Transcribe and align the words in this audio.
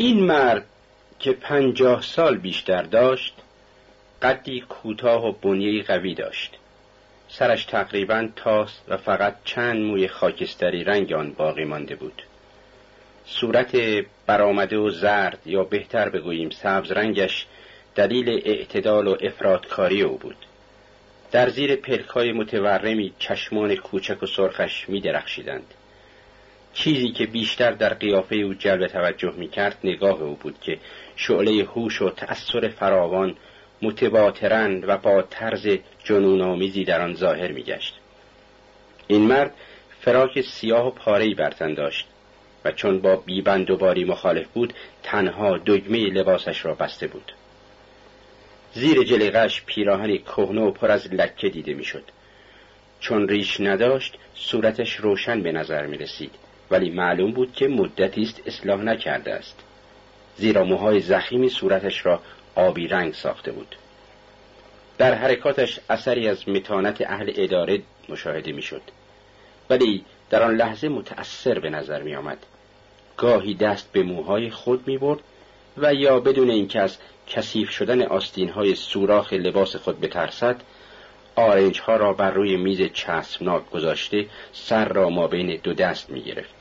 این 0.00 0.24
مرد 0.24 0.66
که 1.18 1.32
پنجاه 1.32 2.02
سال 2.02 2.36
بیشتر 2.36 2.82
داشت 2.82 3.34
قدی 4.22 4.60
کوتاه 4.60 5.26
و 5.28 5.32
بنیهی 5.32 5.82
قوی 5.82 6.14
داشت. 6.14 6.58
سرش 7.28 7.64
تقریبا 7.64 8.28
تاس 8.36 8.80
و 8.88 8.96
فقط 8.96 9.36
چند 9.44 9.76
موی 9.76 10.08
خاکستری 10.08 10.84
رنگ 10.84 11.12
آن 11.12 11.32
باقی 11.32 11.64
مانده 11.64 11.94
بود. 11.94 12.22
صورت 13.26 13.76
برآمده 14.26 14.78
و 14.78 14.90
زرد 14.90 15.38
یا 15.46 15.64
بهتر 15.64 16.08
بگوییم 16.08 16.50
سبز 16.50 16.92
رنگش 16.92 17.46
دلیل 17.94 18.42
اعتدال 18.44 19.06
و 19.06 19.16
افرادکاری 19.20 20.02
او 20.02 20.18
بود. 20.18 20.36
در 21.32 21.48
زیر 21.48 21.76
پلکای 21.76 22.32
متورمی 22.32 23.12
چشمان 23.18 23.76
کوچک 23.76 24.22
و 24.22 24.26
سرخش 24.26 24.88
می 24.88 25.00
درخشیدند. 25.00 25.74
چیزی 26.74 27.08
که 27.08 27.26
بیشتر 27.26 27.70
در 27.70 27.94
قیافه 27.94 28.36
او 28.36 28.54
جلب 28.54 28.86
توجه 28.86 29.32
می 29.36 29.48
کرد 29.48 29.78
نگاه 29.84 30.22
او 30.22 30.34
بود 30.34 30.60
که 30.60 30.78
شعله 31.16 31.64
هوش 31.64 32.02
و 32.02 32.10
تأثیر 32.10 32.68
فراوان 32.68 33.36
متباترند 33.82 34.88
و 34.88 34.96
با 34.96 35.22
طرز 35.22 35.68
جنونآمیزی 36.04 36.84
در 36.84 37.00
آن 37.00 37.14
ظاهر 37.14 37.52
میگشت. 37.52 37.94
این 39.06 39.20
مرد 39.20 39.54
فراک 40.00 40.40
سیاه 40.40 40.86
و 40.86 40.90
پارهای 40.90 41.34
برتن 41.34 41.74
داشت 41.74 42.06
و 42.64 42.72
چون 42.72 43.00
با 43.00 43.16
بیبند 43.16 43.70
و 43.70 43.76
باری 43.76 44.04
مخالف 44.04 44.46
بود 44.46 44.74
تنها 45.02 45.58
دگمه 45.58 45.98
لباسش 45.98 46.64
را 46.64 46.74
بسته 46.74 47.06
بود. 47.06 47.32
زیر 48.72 49.02
جلیقش 49.02 49.62
پیراهنی 49.66 50.18
کهنه 50.18 50.60
و 50.60 50.70
پر 50.70 50.90
از 50.90 51.14
لکه 51.14 51.48
دیده 51.48 51.74
می‌شد. 51.74 52.04
چون 53.00 53.28
ریش 53.28 53.60
نداشت 53.60 54.16
صورتش 54.34 54.96
روشن 54.96 55.42
به 55.42 55.52
نظر 55.52 55.86
می 55.86 55.98
رسید 55.98 56.49
ولی 56.70 56.90
معلوم 56.90 57.32
بود 57.32 57.52
که 57.52 57.68
مدتی 57.68 58.22
است 58.22 58.42
اصلاح 58.46 58.80
نکرده 58.80 59.34
است 59.34 59.60
زیرا 60.36 60.64
موهای 60.64 61.00
زخیمی 61.00 61.48
صورتش 61.48 62.06
را 62.06 62.20
آبی 62.54 62.88
رنگ 62.88 63.14
ساخته 63.14 63.52
بود 63.52 63.76
در 64.98 65.14
حرکاتش 65.14 65.80
اثری 65.90 66.28
از 66.28 66.48
متانت 66.48 67.00
اهل 67.00 67.32
اداره 67.36 67.82
مشاهده 68.08 68.52
می‌شد 68.52 68.82
ولی 69.70 70.04
در 70.30 70.42
آن 70.42 70.56
لحظه 70.56 70.88
متأثر 70.88 71.58
به 71.58 71.70
نظر 71.70 72.02
می 72.02 72.14
آمد. 72.14 72.38
گاهی 73.16 73.54
دست 73.54 73.92
به 73.92 74.02
موهای 74.02 74.50
خود 74.50 74.88
می 74.88 74.98
برد 74.98 75.20
و 75.76 75.94
یا 75.94 76.20
بدون 76.20 76.50
اینکه 76.50 76.80
از 76.80 76.98
کثیف 77.26 77.70
شدن 77.70 78.02
آستین 78.02 78.48
های 78.48 78.74
سوراخ 78.74 79.32
لباس 79.32 79.76
خود 79.76 80.00
بترسد 80.00 80.60
آرنج 81.36 81.80
ها 81.80 81.96
را 81.96 82.12
بر 82.12 82.30
روی 82.30 82.56
میز 82.56 82.82
چسبناک 82.92 83.70
گذاشته 83.70 84.26
سر 84.52 84.88
را 84.88 85.10
ما 85.10 85.26
بین 85.26 85.60
دو 85.62 85.74
دست 85.74 86.10
می 86.10 86.22
گرفت. 86.22 86.59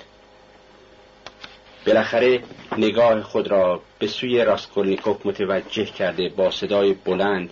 بالاخره 1.86 2.44
نگاه 2.78 3.22
خود 3.22 3.48
را 3.48 3.82
به 4.00 4.08
سوی 4.08 4.46
راسکولنیکوف 4.46 5.26
متوجه 5.26 5.86
کرده 5.86 6.30
با 6.30 6.52
صدای 6.52 6.94
بلند 6.94 7.50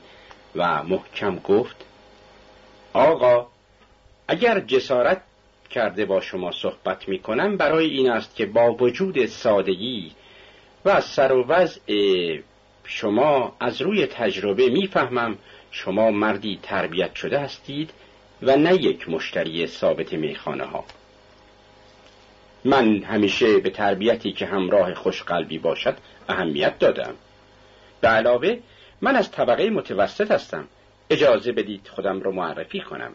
و 0.56 0.83
محکم 0.83 1.36
گفت 1.36 1.75
آقا 2.94 3.48
اگر 4.28 4.59
جسارت 4.59 5.22
کرده 5.70 6.05
با 6.05 6.22
شما 6.22 6.52
صحبت 6.52 7.09
می 7.09 7.20
کنم 7.20 7.58
برای 7.58 7.89
این 7.89 8.11
است 8.11 8.36
که 8.36 8.45
با 8.45 8.73
وجود 8.73 9.25
سادگی 9.25 10.11
و 10.86 11.02
سر 11.02 11.31
و 11.31 11.45
وضع 11.48 11.81
شما 12.83 13.55
از 13.59 13.81
روی 13.81 14.05
تجربه 14.05 14.70
می‌فهمم 14.70 15.38
شما 15.72 16.11
مردی 16.11 16.59
تربیت 16.64 17.16
شده 17.16 17.39
هستید 17.39 17.89
و 18.42 18.55
نه 18.55 18.73
یک 18.73 19.09
مشتری 19.09 19.67
ثابت 19.67 20.14
میخانه 20.14 20.66
ها 20.66 20.86
من 22.67 23.03
همیشه 23.03 23.57
به 23.57 23.69
تربیتی 23.69 24.31
که 24.31 24.45
همراه 24.45 24.93
خوشقلبی 24.93 25.57
باشد 25.57 25.97
اهمیت 26.29 26.79
دادم. 26.79 27.13
به 28.01 28.07
علاوه 28.07 28.57
من 29.01 29.15
از 29.15 29.31
طبقه 29.31 29.69
متوسط 29.69 30.31
هستم. 30.31 30.67
اجازه 31.09 31.52
بدید 31.52 31.87
خودم 31.95 32.19
رو 32.19 32.31
معرفی 32.31 32.80
کنم. 32.80 33.11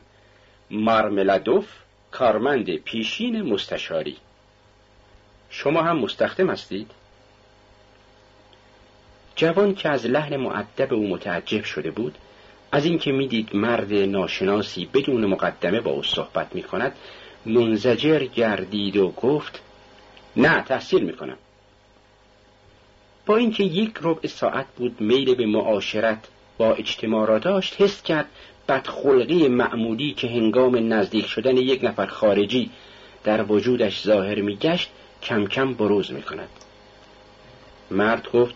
مارملادوف 0.70 1.68
کارمند 2.10 2.76
پیشین 2.76 3.42
مستشاری. 3.42 4.16
شما 5.50 5.82
هم 5.82 5.98
مستخدم 5.98 6.50
هستید؟ 6.50 6.90
جوان 9.36 9.74
که 9.74 9.88
از 9.88 10.06
لحن 10.06 10.36
معدب 10.36 10.94
او 10.94 11.08
متعجب 11.08 11.64
شده 11.64 11.90
بود 11.90 12.18
از 12.72 12.84
اینکه 12.84 13.12
می‌دید 13.12 13.56
مرد 13.56 13.92
ناشناسی 13.92 14.88
بدون 14.94 15.26
مقدمه 15.26 15.80
با 15.80 15.90
او 15.90 16.02
صحبت 16.02 16.54
می 16.54 16.62
کند 16.62 16.96
منزجر 17.46 18.24
گردید 18.24 18.96
و 18.96 19.08
گفت 19.08 19.62
نه 20.36 20.62
تحصیل 20.62 21.02
می 21.02 21.12
کنم 21.12 21.36
با 23.26 23.36
اینکه 23.36 23.64
یک 23.64 23.92
ربع 24.02 24.26
ساعت 24.28 24.66
بود 24.76 25.00
میل 25.00 25.34
به 25.34 25.46
معاشرت 25.46 26.28
با 26.58 26.74
اجتماع 26.74 27.26
را 27.26 27.38
داشت 27.38 27.80
حس 27.80 28.02
کرد 28.02 28.26
بدخلقی 28.68 29.48
معمولی 29.48 30.14
که 30.14 30.28
هنگام 30.28 30.92
نزدیک 30.92 31.26
شدن 31.26 31.56
یک 31.56 31.84
نفر 31.84 32.06
خارجی 32.06 32.70
در 33.24 33.52
وجودش 33.52 34.02
ظاهر 34.02 34.40
میگشت 34.40 34.90
کم 35.22 35.46
کم 35.46 35.74
بروز 35.74 36.12
می 36.12 36.22
کند. 36.22 36.48
مرد 37.90 38.32
گفت 38.32 38.54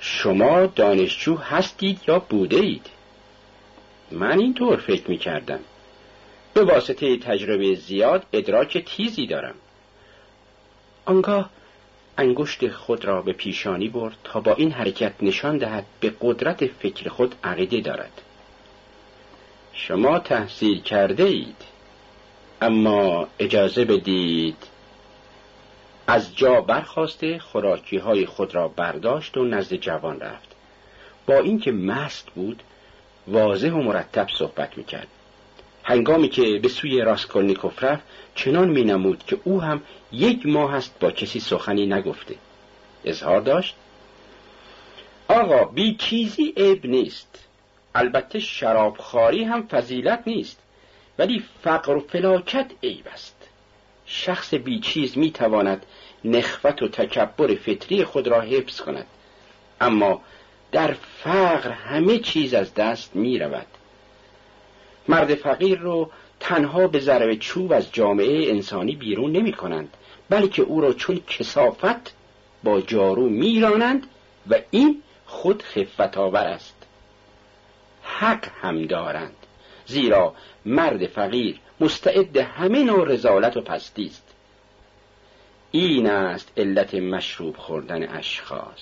شما 0.00 0.66
دانشجو 0.66 1.36
هستید 1.36 2.00
یا 2.08 2.18
بوده 2.18 2.56
اید؟ 2.56 2.86
من 4.10 4.38
اینطور 4.38 4.76
فکر 4.76 5.10
می 5.10 5.18
کردم. 5.18 5.60
به 6.54 6.64
واسطه 6.64 7.16
تجربه 7.16 7.74
زیاد 7.74 8.26
ادراک 8.32 8.78
تیزی 8.78 9.26
دارم. 9.26 9.54
آنگاه 11.04 11.50
انگشت 12.18 12.68
خود 12.68 13.04
را 13.04 13.22
به 13.22 13.32
پیشانی 13.32 13.88
برد 13.88 14.16
تا 14.24 14.40
با 14.40 14.54
این 14.54 14.72
حرکت 14.72 15.12
نشان 15.22 15.58
دهد 15.58 15.84
به 16.00 16.12
قدرت 16.20 16.66
فکر 16.66 17.08
خود 17.08 17.34
عقیده 17.44 17.80
دارد. 17.80 18.22
شما 19.72 20.18
تحصیل 20.18 20.82
کرده 20.82 21.24
اید 21.24 21.56
اما 22.62 23.28
اجازه 23.38 23.84
بدید 23.84 24.56
از 26.06 26.36
جا 26.36 26.60
برخواسته 26.60 27.38
خوراکی 27.38 27.96
های 27.96 28.26
خود 28.26 28.54
را 28.54 28.68
برداشت 28.68 29.36
و 29.36 29.44
نزد 29.44 29.74
جوان 29.74 30.20
رفت. 30.20 30.48
با 31.26 31.38
اینکه 31.38 31.72
مست 31.72 32.30
بود 32.30 32.62
واضح 33.28 33.70
و 33.70 33.82
مرتب 33.82 34.28
صحبت 34.38 34.78
می‌کرد. 34.78 35.08
هنگامی 35.84 36.28
که 36.28 36.58
به 36.58 36.68
سوی 36.68 37.00
راسکولنیکوف 37.00 37.84
رفت 37.84 38.02
چنان 38.34 38.68
می 38.68 38.84
نمود 38.84 39.24
که 39.26 39.40
او 39.44 39.62
هم 39.62 39.82
یک 40.12 40.46
ماه 40.46 40.74
است 40.74 40.94
با 41.00 41.10
کسی 41.10 41.40
سخنی 41.40 41.86
نگفته. 41.86 42.34
اظهار 43.04 43.40
داشت 43.40 43.74
آقا 45.28 45.64
بی 45.64 45.94
چیزی 45.94 46.54
عیب 46.56 46.86
نیست. 46.86 47.44
البته 47.94 48.38
شرابخواری 48.38 49.44
هم 49.44 49.66
فضیلت 49.66 50.22
نیست 50.26 50.58
ولی 51.18 51.44
فقر 51.62 51.96
و 51.96 52.00
فلاکت 52.00 52.70
عیب 52.82 53.08
است. 53.12 53.36
شخص 54.06 54.54
بی 54.54 54.80
چیز 54.80 55.18
می 55.18 55.30
تواند 55.30 55.86
نخوت 56.24 56.82
و 56.82 56.88
تکبر 56.88 57.54
فطری 57.54 58.04
خود 58.04 58.28
را 58.28 58.40
حفظ 58.40 58.80
کند. 58.80 59.06
اما 59.80 60.22
در 60.72 60.92
فقر 60.92 61.70
همه 61.70 62.18
چیز 62.18 62.54
از 62.54 62.74
دست 62.74 63.16
می 63.16 63.38
رود 63.38 63.66
مرد 65.10 65.34
فقیر 65.34 65.78
رو 65.78 66.10
تنها 66.40 66.86
به 66.86 67.00
ضرب 67.00 67.34
چوب 67.34 67.72
از 67.72 67.92
جامعه 67.92 68.50
انسانی 68.50 68.96
بیرون 68.96 69.32
نمی 69.32 69.52
کنند 69.52 69.96
بلکه 70.28 70.62
او 70.62 70.80
را 70.80 70.92
چون 70.92 71.20
کسافت 71.26 72.14
با 72.64 72.80
جارو 72.80 73.28
میرانند 73.28 74.06
و 74.50 74.54
این 74.70 75.02
خود 75.26 75.62
خفت 75.62 76.18
آور 76.18 76.44
است. 76.44 76.76
حق 78.02 78.48
هم 78.60 78.86
دارند 78.86 79.36
زیرا 79.86 80.34
مرد 80.66 81.06
فقیر 81.06 81.60
مستعد 81.80 82.36
همه 82.36 82.82
نوع 82.82 83.08
رزالت 83.08 83.56
و 83.56 83.60
پستی 83.60 84.06
است. 84.06 84.26
این 85.70 86.06
است 86.06 86.52
علت 86.56 86.94
مشروب 86.94 87.56
خوردن 87.56 88.16
اشخاص. 88.16 88.80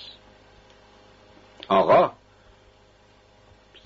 آقا 1.67 2.11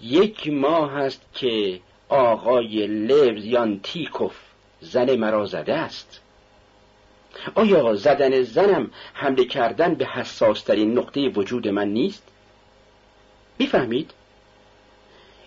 یک 0.01 0.47
ماه 0.47 0.97
است 0.97 1.21
که 1.33 1.79
آقای 2.13 2.87
لوز 2.87 3.79
تیکوف 3.83 4.35
زن 4.81 5.15
مرا 5.15 5.45
زده 5.45 5.73
است 5.73 6.21
آیا 7.55 7.95
زدن 7.95 8.41
زنم 8.41 8.91
حمله 9.13 9.45
کردن 9.45 9.95
به 9.95 10.05
حساسترین 10.05 10.97
نقطه 10.97 11.29
وجود 11.29 11.67
من 11.67 11.87
نیست؟ 11.87 12.23
می‌فهمید؟ 13.59 14.11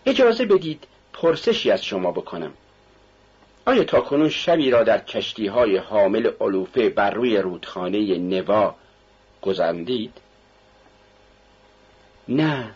اجازه 0.07 0.45
بدید 0.45 0.87
پرسشی 1.13 1.71
از 1.71 1.85
شما 1.85 2.13
بکنم 2.13 2.53
آیا 3.67 3.85
تا 3.85 4.01
کنون 4.01 4.29
شبی 4.29 4.71
را 4.71 4.83
در 4.83 4.99
کشتی 4.99 5.47
های 5.47 5.77
حامل 5.77 6.31
علوفه 6.41 6.89
بر 6.89 7.11
روی 7.11 7.37
رودخانه 7.37 8.19
نوا 8.19 8.75
گذندید؟ 9.43 10.13
نه 12.29 12.75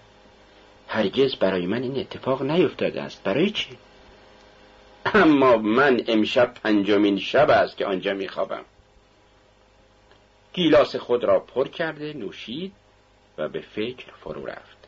هرگز 0.92 1.34
برای 1.34 1.66
من 1.66 1.82
این 1.82 1.98
اتفاق 1.98 2.42
نیفتاده 2.42 3.02
است 3.02 3.22
برای 3.22 3.50
چی؟ 3.50 3.78
اما 5.14 5.56
من 5.56 6.00
امشب 6.06 6.54
پنجمین 6.54 7.18
شب 7.18 7.50
است 7.50 7.76
که 7.76 7.86
آنجا 7.86 8.14
میخوابم 8.14 8.64
گیلاس 10.52 10.96
خود 10.96 11.24
را 11.24 11.40
پر 11.40 11.68
کرده 11.68 12.12
نوشید 12.12 12.72
و 13.38 13.48
به 13.48 13.60
فکر 13.60 14.06
فرو 14.24 14.46
رفت 14.46 14.78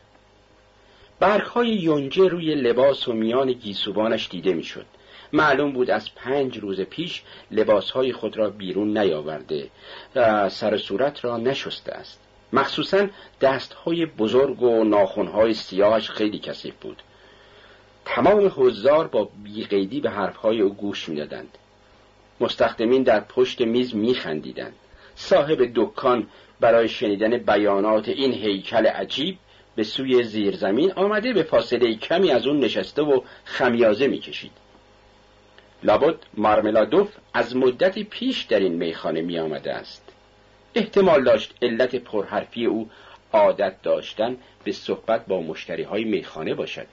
برخهای 1.19 1.69
یونجه 1.69 2.27
روی 2.27 2.55
لباس 2.55 3.07
و 3.07 3.13
میان 3.13 3.51
گیسوبانش 3.51 4.27
دیده 4.29 4.53
می‌شد. 4.53 4.85
معلوم 5.33 5.71
بود 5.71 5.89
از 5.89 6.15
پنج 6.15 6.57
روز 6.57 6.81
پیش 6.81 7.23
لباسهای 7.51 8.13
خود 8.13 8.37
را 8.37 8.49
بیرون 8.49 8.97
نیاورده 8.97 9.69
و 10.15 10.49
سر 10.49 10.77
صورت 10.77 11.25
را 11.25 11.37
نشسته 11.37 11.91
است 11.91 12.19
مخصوصا 12.53 13.07
دستهای 13.41 14.05
بزرگ 14.05 14.61
و 14.61 14.83
ناخونهای 14.83 15.53
سیاهش 15.53 16.09
خیلی 16.09 16.39
کثیف 16.39 16.73
بود. 16.81 17.01
تمام 18.05 18.51
حضار 18.55 19.07
با 19.07 19.29
بیقیدی 19.43 20.01
به 20.01 20.09
حرفهای 20.09 20.61
او 20.61 20.73
گوش 20.73 21.09
می‌دادند. 21.09 21.57
مستخدمین 22.39 23.03
در 23.03 23.19
پشت 23.19 23.61
میز 23.61 23.95
میخندیدند. 23.95 24.75
صاحب 25.15 25.71
دکان 25.75 26.27
برای 26.59 26.89
شنیدن 26.89 27.37
بیانات 27.37 28.09
این 28.09 28.33
هیکل 28.33 28.87
عجیب 28.87 29.37
به 29.75 29.83
سوی 29.83 30.23
زیرزمین 30.23 30.91
آمده 30.91 31.33
به 31.33 31.43
فاصله 31.43 31.95
کمی 31.95 32.31
از 32.31 32.47
اون 32.47 32.59
نشسته 32.59 33.01
و 33.01 33.21
خمیازه 33.45 34.07
می‌کشید. 34.07 34.51
لابد 35.83 36.15
مارملادوف 36.33 37.09
از 37.33 37.55
مدتی 37.55 38.03
پیش 38.03 38.43
در 38.43 38.59
این 38.59 38.73
میخانه 38.73 39.21
می 39.21 39.39
آمده 39.39 39.73
است. 39.73 40.02
احتمال 40.75 41.23
داشت 41.23 41.53
علت 41.61 41.95
پرحرفی 41.95 42.65
او 42.65 42.89
عادت 43.33 43.81
داشتن 43.81 44.37
به 44.63 44.71
صحبت 44.71 45.25
با 45.25 45.41
مشتری 45.41 45.83
های 45.83 46.03
میخانه 46.03 46.53
باشد 46.53 46.87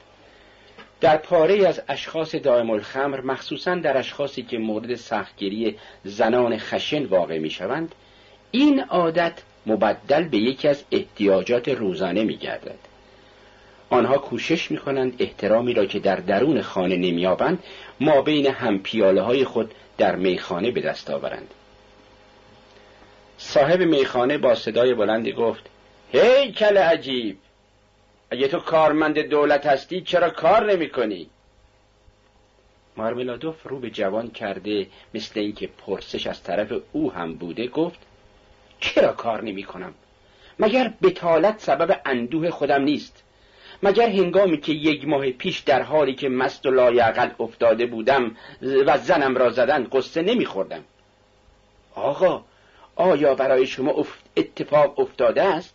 در 1.00 1.17
پاره 1.17 1.69
از 1.69 1.82
اشخاص 1.88 2.35
دائم 2.35 2.71
الخمر 2.71 3.21
مخصوصا 3.21 3.75
در 3.75 3.99
اشخاصی 3.99 4.43
که 4.43 4.59
مورد 4.59 4.94
سختگیری 4.94 5.77
زنان 6.05 6.59
خشن 6.59 7.05
واقع 7.05 7.38
می 7.38 7.50
شوند 7.50 7.94
این 8.50 8.81
عادت 8.81 9.43
مبدل 9.67 10.29
به 10.29 10.38
یکی 10.38 10.69
از 10.69 10.85
احتیاجات 10.93 11.69
روزانه 11.69 12.25
می 12.25 12.37
گردد. 12.37 12.79
آنها 13.91 14.19
کوشش 14.19 14.71
می 14.71 14.79
کنند 14.79 15.17
احترامی 15.19 15.75
را 15.75 15.87
که 15.87 15.99
در 15.99 16.17
درون 16.17 16.62
خانه 16.62 16.97
نمیابند 16.97 17.62
ما 18.00 18.23
بین 18.23 18.47
هم 18.47 18.79
پیاله 18.79 19.23
های 19.23 19.44
خود 19.44 19.75
در 19.99 20.17
میخانه 20.17 20.71
به 20.71 20.81
دست 20.81 21.11
آورند 21.11 21.55
صاحب 23.42 23.82
میخانه 23.82 24.38
با 24.38 24.54
صدای 24.54 24.94
بلندی 24.94 25.32
گفت 25.32 25.62
هی 26.12 26.52
کل 26.52 26.78
عجیب 26.78 27.38
اگه 28.31 28.48
تو 28.48 28.58
کارمند 28.58 29.19
دولت 29.19 29.66
هستی 29.66 30.00
چرا 30.00 30.31
کار 30.31 30.72
نمی 30.72 30.90
کنی؟ 30.90 31.31
مارملادوف 32.96 33.66
رو 33.66 33.78
به 33.78 33.90
جوان 33.90 34.31
کرده 34.31 34.87
مثل 35.14 35.40
اینکه 35.40 35.66
پرسش 35.66 36.26
از 36.26 36.42
طرف 36.42 36.72
او 36.92 37.12
هم 37.12 37.34
بوده 37.34 37.66
گفت 37.66 37.98
چرا 38.81 39.12
کار 39.12 39.42
نمی 39.42 39.62
کنم؟ 39.62 39.94
مگر 40.58 40.92
بتالت 41.02 41.60
سبب 41.60 42.00
اندوه 42.04 42.50
خودم 42.50 42.82
نیست 42.82 43.22
مگر 43.82 44.08
هنگامی 44.08 44.58
که 44.58 44.72
یک 44.72 45.08
ماه 45.08 45.31
پیش 45.31 45.58
در 45.58 45.82
حالی 45.82 46.14
که 46.14 46.28
مست 46.28 46.66
و 46.66 46.70
لایعقل 46.70 47.31
افتاده 47.40 47.87
بودم 47.87 48.37
و 48.87 48.98
زنم 48.98 49.37
را 49.37 49.50
زدن 49.50 49.87
قصه 49.92 50.22
نمیخوردم 50.22 50.84
آقا 51.94 52.44
آیا 53.00 53.35
برای 53.35 53.67
شما 53.67 54.06
اتفاق 54.37 55.00
افتاده 55.00 55.43
است 55.43 55.75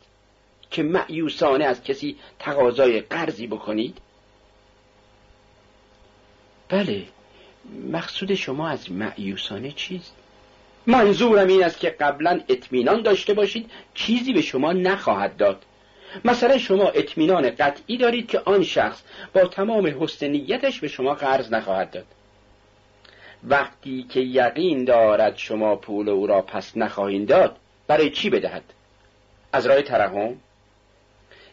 که 0.72 0.83
معیوسانه 0.83 1.66
از 1.66 1.83
کسی 1.83 2.18
تقاضای 2.39 3.00
قرضی 3.01 3.48
بکنید؟ 3.48 3.98
بله 6.69 7.04
مقصود 7.92 8.33
شما 8.33 8.69
از 8.69 8.92
معیوسانه 8.92 9.72
چیست؟ 9.72 10.16
منظورم 10.86 11.48
این 11.48 11.63
است 11.63 11.80
که 11.80 11.89
قبلا 11.89 12.42
اطمینان 12.50 13.01
داشته 13.01 13.33
باشید 13.33 13.72
چیزی 13.94 14.33
به 14.33 14.42
شما 14.42 14.74
نخواهد 14.74 15.38
داد. 15.38 15.63
مثلا 16.25 16.57
شما 16.57 16.89
اطمینان 16.89 17.50
قطعی 17.50 17.98
دارید 17.98 18.27
که 18.27 18.39
آن 18.39 18.63
شخص 18.63 19.01
با 19.33 19.48
تمام 19.48 20.04
حسن 20.04 20.27
نیتش 20.27 20.80
به 20.80 20.88
شما 20.88 21.13
قرض 21.13 21.54
نخواهد 21.54 21.92
داد. 21.92 22.06
وقتی 23.50 24.03
که 24.03 24.19
یقین 24.19 24.86
دارد 24.86 25.38
شما 25.38 25.75
پول 25.75 26.09
او 26.09 26.27
را 26.27 26.42
پس 26.42 26.77
نخواهید 26.77 27.27
داد 27.27 27.57
برای 27.88 28.09
چی 28.09 28.30
بدهد؟ 28.30 28.63
از 29.53 29.65
راه 29.65 29.81
ترحم؟ 29.81 30.36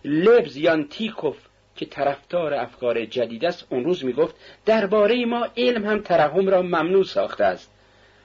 لبز 0.04 0.56
یان 0.56 0.88
تیکوف 0.88 1.36
که 1.76 1.86
طرفدار 1.86 2.54
افکار 2.54 3.04
جدید 3.04 3.44
است 3.44 3.66
اون 3.70 3.84
روز 3.84 4.04
می‌گفت 4.04 4.34
درباره 4.66 5.26
ما 5.26 5.48
علم 5.56 5.84
هم 5.84 6.00
ترحم 6.00 6.48
را 6.48 6.62
ممنوع 6.62 7.04
ساخته 7.04 7.44
است. 7.44 7.70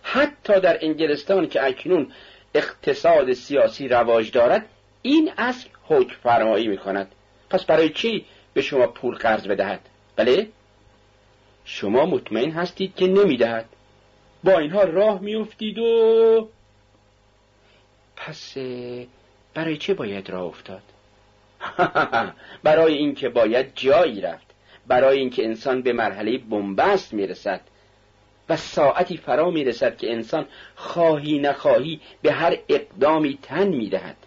حتی 0.03 0.59
در 0.59 0.77
انگلستان 0.81 1.49
که 1.49 1.65
اکنون 1.65 2.11
اقتصاد 2.55 3.33
سیاسی 3.33 3.87
رواج 3.87 4.31
دارد 4.31 4.65
این 5.01 5.31
اصل 5.37 5.69
حکم 5.83 6.15
فرمایی 6.23 6.67
می 6.67 6.77
کند 6.77 7.11
پس 7.49 7.65
برای 7.65 7.89
چی 7.89 8.25
به 8.53 8.61
شما 8.61 8.87
پول 8.87 9.15
قرض 9.15 9.47
بدهد؟ 9.47 9.79
بله؟ 10.15 10.47
شما 11.69 12.05
مطمئن 12.05 12.51
هستید 12.51 12.95
که 12.95 13.07
نمی‌دهد. 13.07 13.65
با 14.43 14.59
اینها 14.59 14.83
راه 14.83 15.19
میافتید 15.19 15.79
و 15.79 16.49
پس 18.15 18.57
برای 19.53 19.77
چه 19.77 19.93
باید 19.93 20.29
راه 20.29 20.43
افتاد؟ 20.43 20.81
برای 22.63 22.93
اینکه 22.93 23.29
باید 23.29 23.71
جایی 23.75 24.21
رفت. 24.21 24.47
برای 24.87 25.19
اینکه 25.19 25.45
انسان 25.45 25.81
به 25.81 25.93
مرحله 25.93 26.37
بنبست 26.37 27.13
می‌رسد. 27.13 27.61
و 28.49 28.57
ساعتی 28.57 29.17
فرا 29.17 29.49
می‌رسد 29.49 29.97
که 29.97 30.11
انسان 30.11 30.45
خواهی 30.75 31.39
نخواهی 31.39 32.01
به 32.21 32.31
هر 32.31 32.57
اقدامی 32.69 33.39
تن 33.41 33.67
می‌دهد. 33.67 34.17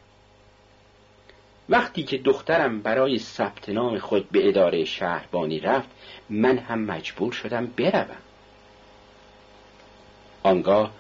وقتی 1.70 2.02
که 2.02 2.19
دخترم 2.19 2.82
برای 2.82 3.19
ثبت 3.19 3.69
نام 3.69 3.99
خود 3.99 4.31
به 4.31 4.49
اداره 4.49 4.84
شهربانی 4.84 5.61
رفت 5.61 5.88
من 6.31 6.58
هم 6.58 6.78
مجبور 6.78 7.32
شدم 7.32 7.67
بروم. 7.67 8.17
آنگاه 10.43 10.90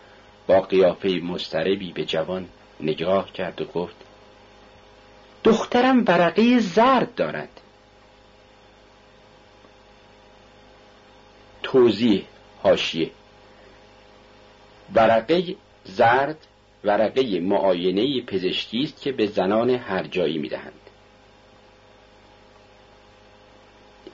با 0.46 0.60
قیافه 0.60 1.08
مستربی 1.08 1.92
به 1.92 2.04
جوان 2.04 2.48
نگاه 2.80 3.32
کرد 3.32 3.60
و 3.60 3.64
گفت 3.64 3.96
دخترم 5.44 6.04
ورقه 6.06 6.58
زرد 6.58 7.14
دارد. 7.14 7.60
توضیح 11.62 12.26
هاشیه 12.64 13.10
ورقه 14.94 15.56
زرد 15.84 16.46
ورقه 16.84 17.40
معاینه 17.40 18.22
پزشکی 18.22 18.82
است 18.82 19.02
که 19.02 19.12
به 19.12 19.26
زنان 19.26 19.70
هر 19.70 20.02
جایی 20.02 20.38
می‌دهند. 20.38 20.72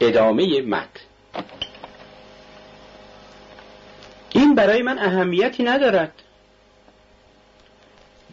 ادامه 0.00 0.62
مت 0.62 0.88
این 4.32 4.54
برای 4.54 4.82
من 4.82 4.98
اهمیتی 4.98 5.62
ندارد. 5.62 6.22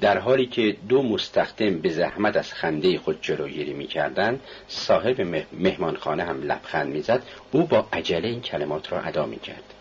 در 0.01 0.17
حالی 0.17 0.45
که 0.45 0.77
دو 0.89 1.03
مستخدم 1.03 1.79
به 1.79 1.89
زحمت 1.89 2.37
از 2.37 2.53
خنده 2.53 2.99
خود 2.99 3.21
جلوگیری 3.21 3.73
می‌کردند 3.73 4.39
صاحب 4.67 5.21
مهمانخانه 5.53 6.23
هم 6.23 6.41
لبخند 6.41 6.93
می‌زد. 6.93 7.23
او 7.51 7.63
با 7.63 7.87
عجله 7.93 8.27
این 8.27 8.41
کلمات 8.41 8.91
را 8.91 9.01
ادا 9.01 9.25
می‌کرد. 9.25 9.73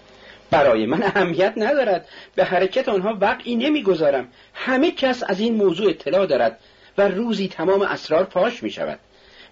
برای 0.53 0.87
من 0.87 1.03
اهمیت 1.03 1.53
ندارد. 1.57 2.09
به 2.35 2.45
حرکت 2.45 2.89
آنها 2.89 3.19
وقعی 3.21 3.57
نمی‌گذارم. 3.57 4.29
همه 4.55 4.91
کس 4.91 5.23
از 5.29 5.41
این 5.41 5.55
موضوع 5.55 5.91
اطلاع 5.91 6.27
دارد 6.27 6.59
و 6.99 7.09
روزی 7.09 7.49
تمام 7.49 7.83
اسرار 7.83 8.25
پاش 8.25 8.63
می 8.63 8.71
شود 8.71 8.99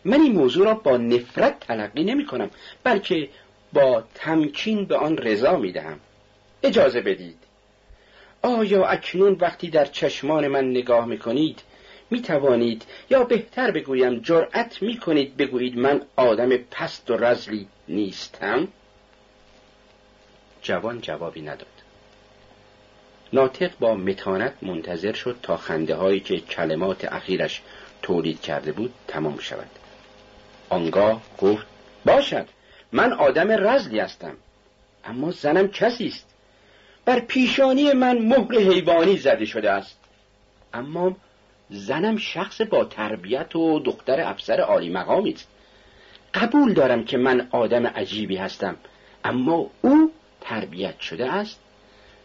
من 0.05 0.21
این 0.21 0.33
موضوع 0.33 0.65
را 0.65 0.75
با 0.75 0.97
نفرت 0.97 1.61
تلقی 1.61 2.05
نمی 2.05 2.27
کنم 2.27 2.51
بلکه 2.85 3.29
با 3.73 4.05
تمکین 4.15 4.85
به 4.85 4.97
آن 4.97 5.17
رضا 5.17 5.57
می 5.57 5.73
دهم 5.73 6.01
اجازه 6.63 7.01
بدید. 7.01 7.37
آیا 8.43 8.87
اکنون 8.87 9.37
وقتی 9.41 9.71
در 9.71 9.85
چشمان 9.85 10.49
من 10.49 10.71
نگاه 10.71 11.07
می 11.07 11.19
کنید 11.19 11.63
می 12.11 12.23
توانید 12.23 12.85
یا 13.11 13.25
بهتر 13.25 13.71
بگویم 13.71 14.19
جرأت 14.19 14.83
می 14.83 14.97
کنید 14.97 15.37
بگویید 15.37 15.79
من 15.79 16.03
آدم 16.17 16.57
پست 16.57 17.11
و 17.11 17.17
رزلی 17.17 17.67
نیستم؟ 17.89 18.69
جوان 20.63 21.01
جوابی 21.01 21.43
نداد. 21.43 21.67
ناطق 23.33 23.71
با 23.81 23.95
متانت 23.95 24.53
منتظر 24.63 25.13
شد 25.13 25.37
تا 25.43 25.57
خنده 25.57 25.95
هایی 25.95 26.21
که 26.21 26.41
کلمات 26.41 27.13
اخیرش 27.13 27.63
تولید 28.03 28.41
کرده 28.41 28.73
بود 28.73 28.95
تمام 29.09 29.39
شود. 29.39 29.71
آنگاه 30.69 31.23
گفت 31.39 31.67
باشد 32.05 32.47
من 32.93 33.13
آدم 33.13 33.51
رزلی 33.51 33.99
هستم 33.99 34.37
اما 35.05 35.31
زنم 35.31 35.69
کسی 35.69 36.07
است. 36.07 36.27
بر 37.05 37.21
پیشانی 37.21 37.93
من 37.93 38.19
مهر 38.19 38.55
حیوانی 38.55 39.17
زده 39.17 39.45
شده 39.45 39.71
است. 39.71 39.99
اما 40.75 41.17
زنم 41.71 42.17
شخص 42.17 42.61
با 42.61 42.85
تربیت 42.85 43.57
و 43.57 43.81
دختر 43.81 44.21
افسر 44.21 44.61
عالی 44.61 44.89
مقامی 44.89 45.33
است. 45.33 45.49
قبول 46.35 46.75
دارم 46.75 47.05
که 47.05 47.19
من 47.19 47.49
آدم 47.51 47.87
عجیبی 47.87 48.37
هستم 48.37 48.77
اما 49.25 49.71
او 49.83 50.13
تربیت 50.51 51.01
شده 51.01 51.33
است 51.33 51.61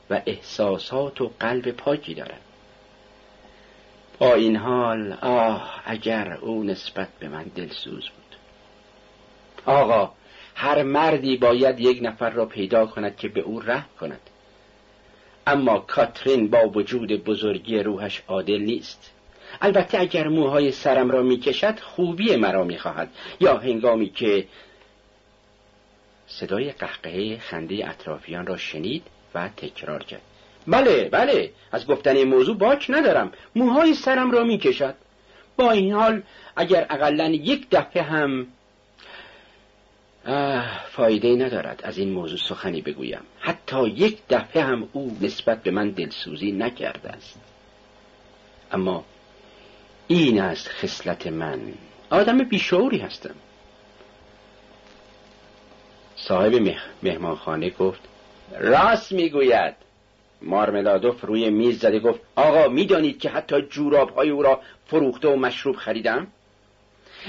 و 0.10 0.22
احساسات 0.26 1.22
و 1.22 1.32
قلب 1.40 1.72
پاکی 1.72 2.14
دارد. 2.14 2.42
با 4.20 4.34
این 4.34 4.56
حال 4.56 5.14
آه 5.22 5.82
اگر 5.86 6.34
او 6.34 6.64
نسبت 6.64 7.08
به 7.20 7.30
من 7.30 7.44
دلسوز 7.44 8.10
بود. 8.10 8.36
آقا 9.66 10.12
هر 10.56 10.84
مردی 10.84 11.38
باید 11.38 11.80
یک 11.80 12.00
نفر 12.02 12.30
را 12.30 12.46
پیدا 12.46 12.86
کند 12.86 13.18
که 13.18 13.28
به 13.28 13.42
او 13.42 13.60
ره 13.60 13.86
کند. 14.00 14.22
اما 15.48 15.80
کاترین 15.80 16.50
با 16.50 16.68
وجود 16.68 17.24
بزرگی 17.24 17.80
روحش 17.80 18.22
عادل 18.28 18.62
نیست. 18.62 19.12
البته 19.62 20.00
اگر 20.00 20.28
موهای 20.28 20.72
سرم 20.72 21.12
را 21.12 21.22
می‌کشد 21.22 21.80
خوبی 21.80 22.36
مرا 22.36 22.64
می‌خواهد. 22.64 23.10
یا 23.40 23.58
هنگامی 23.58 24.10
که 24.10 24.48
صدای 26.28 26.72
قهقهه 26.72 27.38
خنده 27.40 27.90
اطرافیان 27.90 28.48
را 28.48 28.58
شنید 28.58 29.04
و 29.36 29.50
تکرار 29.58 30.04
کرد. 30.04 30.22
بله 30.68 31.10
بله 31.10 31.52
از 31.72 31.88
گفتن 31.88 32.16
این 32.16 32.28
موضوع 32.28 32.58
باک 32.58 32.86
ندارم. 32.90 33.32
موهای 33.56 33.94
سرم 33.94 34.32
را 34.32 34.44
می‌کشد. 34.44 34.96
با 35.58 35.72
این 35.72 35.94
حال 35.94 36.24
اگر 36.56 36.88
اقلا 36.90 37.30
یک 37.30 37.68
دفعه 37.72 38.04
هم 38.04 38.48
فایده 40.90 41.36
ندارد 41.36 41.82
از 41.84 41.98
این 41.98 42.12
موضوع 42.12 42.40
سخنی 42.40 42.82
بگویم. 42.82 43.22
حتی 43.40 43.88
یک 43.88 44.18
دفعه 44.30 44.64
هم 44.64 44.90
او 44.94 45.18
نسبت 45.22 45.64
به 45.64 45.72
من 45.72 45.90
دلسوزی 45.90 46.52
نکرده 46.52 47.10
است. 47.10 47.40
اما 48.72 49.06
این 50.08 50.42
است 50.42 50.70
خصلت 50.70 51.28
من. 51.28 51.60
آدم 52.10 52.38
بیشعوری 52.38 52.98
هستم. 52.98 53.36
صاحب 56.28 56.76
مهمانخانه 57.04 57.70
گفت 57.70 58.00
راست 58.60 59.12
می‌گوید. 59.12 59.76
مارملادوف 60.42 61.22
روی 61.22 61.50
میز 61.50 61.80
زده 61.80 62.00
گفت 62.00 62.20
آقا 62.36 62.68
می‌دانید 62.68 63.20
که 63.20 63.30
حتی 63.30 63.62
جوراب 63.62 64.10
های 64.10 64.30
او 64.30 64.42
را 64.42 64.62
فروخته 64.88 65.28
و 65.28 65.36
مشروب 65.36 65.76
خریدم؟ 65.76 66.28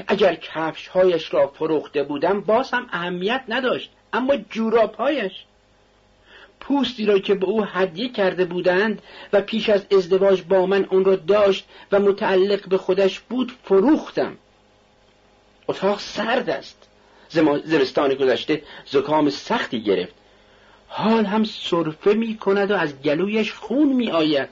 اگر 0.06 0.34
کفش 0.34 0.88
هایش 0.88 1.34
را 1.34 1.46
فروخته 1.46 2.02
بودم 2.02 2.40
باز 2.40 2.70
هم 2.70 2.86
اهمیت 2.92 3.44
نداشت 3.48 3.90
اما 4.12 4.36
جوراب 4.36 4.94
هایش 4.94 5.32
پوستی 6.60 7.06
را 7.06 7.18
که 7.18 7.34
به 7.34 7.46
او 7.46 7.64
هدیه 7.64 8.08
کرده 8.08 8.44
بودند 8.44 9.02
و 9.32 9.40
پیش 9.40 9.68
از 9.68 9.86
ازدواج 9.92 10.42
با 10.42 10.66
من 10.66 10.84
آن 10.84 11.04
را 11.04 11.16
داشت 11.16 11.68
و 11.92 12.00
متعلق 12.00 12.68
به 12.68 12.78
خودش 12.78 13.20
بود 13.20 13.52
فروختم. 13.64 14.36
اتاق 15.68 15.98
سرد 15.98 16.50
است. 16.50 16.85
زمستان 17.28 18.14
گذشته 18.14 18.62
زکام 18.86 19.30
سختی 19.30 19.82
گرفت. 19.82 20.14
حال 20.88 21.24
هم 21.24 21.44
صرفه 21.44 22.14
می 22.14 22.36
کند 22.36 22.70
و 22.70 22.74
از 22.74 23.02
گلویش 23.02 23.52
خون 23.52 23.88
می 23.88 24.10
آید 24.10 24.48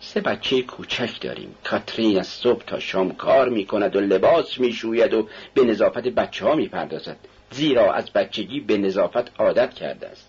سه 0.00 0.20
بچه 0.20 0.62
کوچک 0.62 1.20
داریم. 1.20 1.54
کاترین 1.64 2.18
از 2.18 2.26
صبح 2.26 2.64
تا 2.64 2.78
شام 2.78 3.12
کار 3.12 3.48
می 3.48 3.66
کند 3.66 3.96
و 3.96 4.00
لباس 4.00 4.58
می 4.58 4.72
شوید 4.72 5.14
و 5.14 5.28
به 5.54 5.64
نظافت 5.64 6.08
بچه 6.08 6.44
ها 6.44 6.54
می 6.54 6.68
پردازد 6.68 7.16
زیرا 7.50 7.92
از 7.92 8.10
بچگی 8.10 8.60
به 8.60 8.76
نظافت 8.76 9.40
عادت 9.40 9.74
کرده 9.74 10.08
است. 10.08 10.28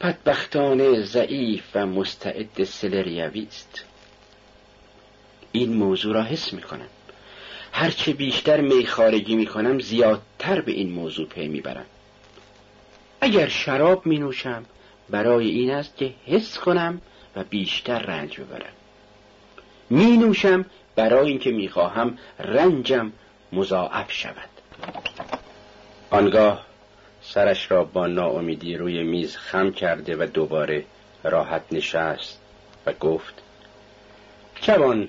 بدبختانه 0.00 1.02
ضعیف 1.02 1.64
و 1.74 1.86
مستعد 1.86 2.64
سلریوی 2.64 3.46
است. 3.48 3.84
این 5.52 5.72
موضوع 5.72 6.14
را 6.14 6.22
حس 6.22 6.52
می 6.52 6.62
کنم 6.62 6.88
هرچه 7.76 8.12
بیشتر 8.12 8.60
میخارگی 8.60 9.36
می 9.36 9.46
کنم 9.46 9.80
زیادتر 9.80 10.60
به 10.60 10.72
این 10.72 10.92
موضوع 10.92 11.28
پی 11.28 11.48
می 11.48 11.60
برم. 11.60 11.84
اگر 13.20 13.48
شراب 13.48 14.06
می 14.06 14.18
نوشم 14.18 14.64
برای 15.10 15.50
این 15.50 15.70
است 15.70 15.96
که 15.96 16.14
حس 16.26 16.58
کنم 16.58 17.00
و 17.36 17.44
بیشتر 17.44 17.98
رنج 17.98 18.40
ببرم. 18.40 18.72
می 19.90 20.16
نوشم 20.16 20.64
برای 20.96 21.28
اینکه 21.28 21.50
می 21.50 21.68
خواهم 21.68 22.18
رنجم 22.38 23.12
مضاعف 23.52 24.12
شود. 24.12 24.48
آنگاه 26.10 26.66
سرش 27.22 27.70
را 27.70 27.84
با 27.84 28.06
ناامیدی 28.06 28.76
روی 28.76 29.02
میز 29.02 29.36
خم 29.36 29.70
کرده 29.70 30.16
و 30.16 30.26
دوباره 30.26 30.84
راحت 31.24 31.62
نشست 31.72 32.40
و 32.86 32.92
گفت 32.92 33.34
جوان 34.60 35.08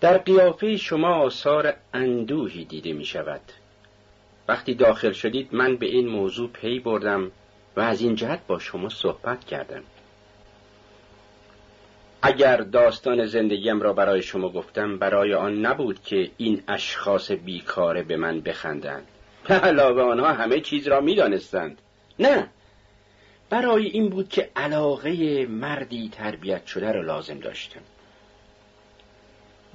در 0.00 0.18
قیافه 0.18 0.76
شما 0.76 1.14
آثار 1.14 1.74
اندوهی 1.94 2.64
دیده 2.64 2.92
می 2.92 3.04
شود. 3.04 3.40
وقتی 4.48 4.74
داخل 4.74 5.12
شدید 5.12 5.48
من 5.52 5.76
به 5.76 5.86
این 5.86 6.08
موضوع 6.08 6.50
پی 6.50 6.78
بردم 6.78 7.30
و 7.76 7.80
از 7.80 8.00
این 8.00 8.14
جهت 8.14 8.46
با 8.46 8.58
شما 8.58 8.88
صحبت 8.88 9.44
کردم. 9.44 9.82
اگر 12.22 12.56
داستان 12.56 13.26
زندگیم 13.26 13.80
را 13.80 13.92
برای 13.92 14.22
شما 14.22 14.48
گفتم 14.48 14.98
برای 14.98 15.34
آن 15.34 15.66
نبود 15.66 16.02
که 16.02 16.30
این 16.36 16.62
اشخاص 16.68 17.30
بیکاره 17.30 18.02
به 18.02 18.16
من 18.16 18.40
بخندند. 18.40 19.06
علاوه 19.48 20.02
آنها 20.02 20.32
همه 20.32 20.60
چیز 20.60 20.88
را 20.88 21.00
می‌دانستند. 21.00 21.78
نه 22.18 22.48
برای 23.50 23.86
این 23.86 24.08
بود 24.08 24.28
که 24.28 24.50
علاقه 24.56 25.46
مردی 25.46 26.08
تربیت 26.08 26.66
شده 26.66 26.92
را 26.92 27.00
لازم 27.00 27.38
داشتم. 27.38 27.80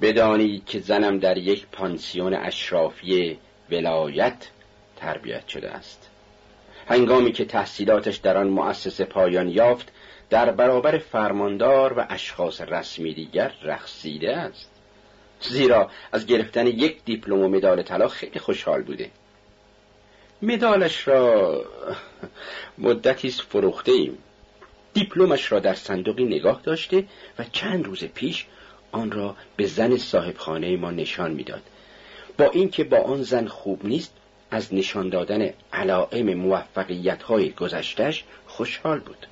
بدانید 0.00 0.64
که 0.66 0.80
زنم 0.80 1.18
در 1.18 1.38
یک 1.38 1.66
پانسیون 1.72 2.34
اشرافی 2.34 3.38
ولایت 3.70 4.48
تربیت 4.96 5.48
شده 5.48 5.70
است. 5.70 6.10
هنگامی 6.88 7.32
که 7.32 7.44
تحصیلاتش 7.44 8.16
در 8.16 8.36
آن 8.36 8.48
مؤسسه 8.48 9.04
پایان 9.04 9.48
یافت 9.48 9.92
در 10.30 10.52
برابر 10.52 10.98
فرماندار 10.98 11.98
و 11.98 12.06
اشخاص 12.08 12.60
رسمی 12.60 13.14
دیگر 13.14 13.52
رقصیده 13.62 14.36
است. 14.36 14.70
زیرا 15.40 15.90
از 16.12 16.26
گرفتن 16.26 16.66
یک 16.66 17.04
دیپلم 17.04 17.40
و 17.40 17.48
مدال 17.48 17.82
طلا 17.82 18.08
خیلی 18.08 18.38
خوشحال 18.38 18.82
بوده. 18.82 19.10
مدالش 20.42 21.08
را 21.08 21.64
مدتی 22.78 23.30
فروخته 23.30 23.92
ایم 23.92 24.18
دیپلمش 24.92 25.52
را 25.52 25.58
در 25.58 25.74
صندوقی 25.74 26.24
نگاه 26.24 26.60
داشته 26.64 27.04
و 27.38 27.44
چند 27.52 27.84
روز 27.84 28.04
پیش 28.04 28.46
آن 28.92 29.10
را 29.10 29.36
به 29.56 29.66
زن 29.66 29.96
صاحب 29.96 30.36
خانه 30.36 30.76
ما 30.76 30.90
نشان 30.90 31.30
می‌داد. 31.30 31.62
با 32.38 32.44
اینکه 32.44 32.84
با 32.84 32.98
آن 32.98 33.22
زن 33.22 33.46
خوب 33.46 33.86
نیست 33.86 34.12
از 34.50 34.74
نشان 34.74 35.08
دادن 35.08 35.50
علائم 35.72 36.34
موفقیت 36.34 37.22
های 37.22 37.50
گذشتش 37.50 38.24
خوشحال 38.46 38.98
بود. 38.98 39.26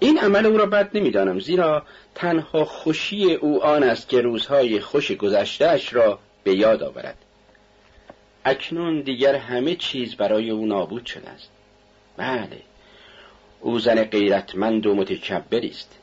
این 0.00 0.18
عمل 0.18 0.46
او 0.46 0.56
را 0.56 0.66
بد 0.66 0.90
نمی‌دانم 0.96 1.40
زیرا 1.40 1.82
تنها 2.14 2.64
خوشی 2.64 3.34
او 3.34 3.64
آن 3.64 3.82
است 3.82 4.08
که 4.08 4.20
روزهای 4.20 4.80
خوش 4.80 5.12
گذشتهش 5.12 5.94
را 5.94 6.18
به 6.44 6.54
یاد 6.54 6.82
آورد. 6.82 7.16
اکنون 8.44 9.00
دیگر 9.00 9.34
همه 9.34 9.74
چیز 9.74 10.14
برای 10.14 10.50
او 10.50 10.66
نابود 10.66 11.06
شده 11.06 11.30
است. 11.30 11.50
بله 12.16 12.62
او 13.60 13.78
زن 13.78 14.04
غیرتمند 14.04 14.86
و 14.86 14.94
متکبری 14.94 15.70
است. 15.70 15.97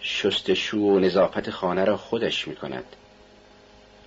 شستشو 0.00 0.78
و 0.78 0.98
نظافت 0.98 1.50
خانه 1.50 1.84
را 1.84 1.96
خودش 1.96 2.48
می 2.48 2.56
کند 2.56 2.84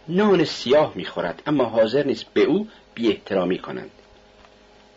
نان 0.08 0.46
سیاه 0.46 0.92
می 0.96 1.06
خورد 1.06 1.44
اما 1.46 1.66
حاضر 1.66 2.06
نیست 2.06 2.26
به 2.34 2.42
او 2.42 2.68
بی 2.96 3.08
احترامی 3.08 3.60
کنند. 3.60 3.92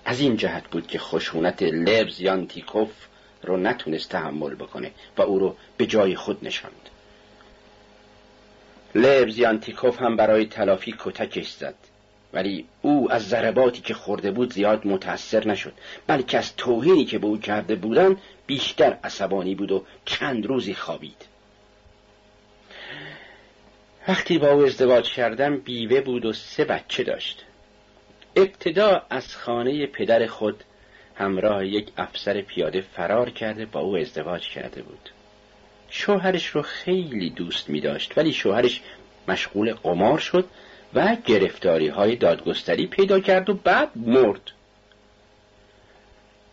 از 0.05 0.21
این 0.21 0.37
جهت 0.37 0.65
بود 0.65 0.87
که 0.87 0.99
خشونت 0.99 1.63
لبز 1.63 2.21
یانتیکوف 2.21 2.91
رو 3.43 3.57
نتونست 3.57 4.09
تحمل 4.09 4.55
بکنه 4.55 4.91
و 5.19 5.23
او 5.23 5.39
رو 5.39 5.57
به 5.77 5.87
جای 5.87 6.17
خود 6.17 6.39
نشاند. 6.43 6.91
لبز 8.95 9.39
یانتیکوف 9.39 10.03
هم 10.03 10.17
برای 10.17 10.47
تلافی 10.47 10.95
کتکش 10.99 11.51
زد. 11.51 11.75
ولی 12.37 12.65
او 12.83 13.13
از 13.13 13.29
ضرباتی 13.29 13.83
که 13.83 13.95
خورده 13.95 14.31
بود 14.31 14.53
زیاد 14.53 14.87
متأثر 14.87 15.49
نشد 15.49 15.73
بلکه 16.07 16.39
از 16.39 16.57
توهینی 16.57 17.05
که 17.05 17.19
به 17.19 17.27
او 17.27 17.39
کرده 17.39 17.75
بودن 17.75 18.17
بیشتر 18.47 18.99
عصبانی 19.05 19.55
بود 19.55 19.73
و 19.73 19.85
چند 20.05 20.47
روزی 20.47 20.75
خوابید. 20.75 21.25
وقتی 24.09 24.39
با 24.39 24.53
او 24.53 24.65
ازدواج 24.65 25.13
کردم 25.13 25.57
بیوه 25.57 26.01
بود 26.01 26.25
و 26.25 26.33
سه 26.33 26.65
بچه 26.65 27.05
داشت. 27.05 27.45
ابتدا 28.37 29.03
از 29.11 29.37
خانه 29.37 29.87
پدر 29.87 30.27
خود 30.27 30.65
همراه 31.15 31.67
یک 31.67 31.89
افسر 31.97 32.41
پیاده 32.41 32.81
فرار 32.81 33.31
کرده 33.31 33.67
با 33.67 33.81
او 33.81 33.97
ازدواج 33.97 34.49
کرده 34.49 34.83
بود. 34.83 35.11
شوهرش 35.91 36.47
رو 36.47 36.63
خیلی 36.63 37.31
دوست 37.31 37.71
می 37.71 37.81
داشت 37.81 38.19
ولی 38.19 38.33
شوهرش 38.33 38.81
مشغول 39.29 39.73
قمار 39.73 40.19
شد 40.19 40.49
و 40.95 41.17
گرفتاری 41.27 41.89
های 41.89 42.17
دادگستری 42.17 42.87
پیدا 42.87 43.21
کرد 43.21 43.51
و 43.51 43.55
بعد 43.55 43.91
مرد. 43.97 44.51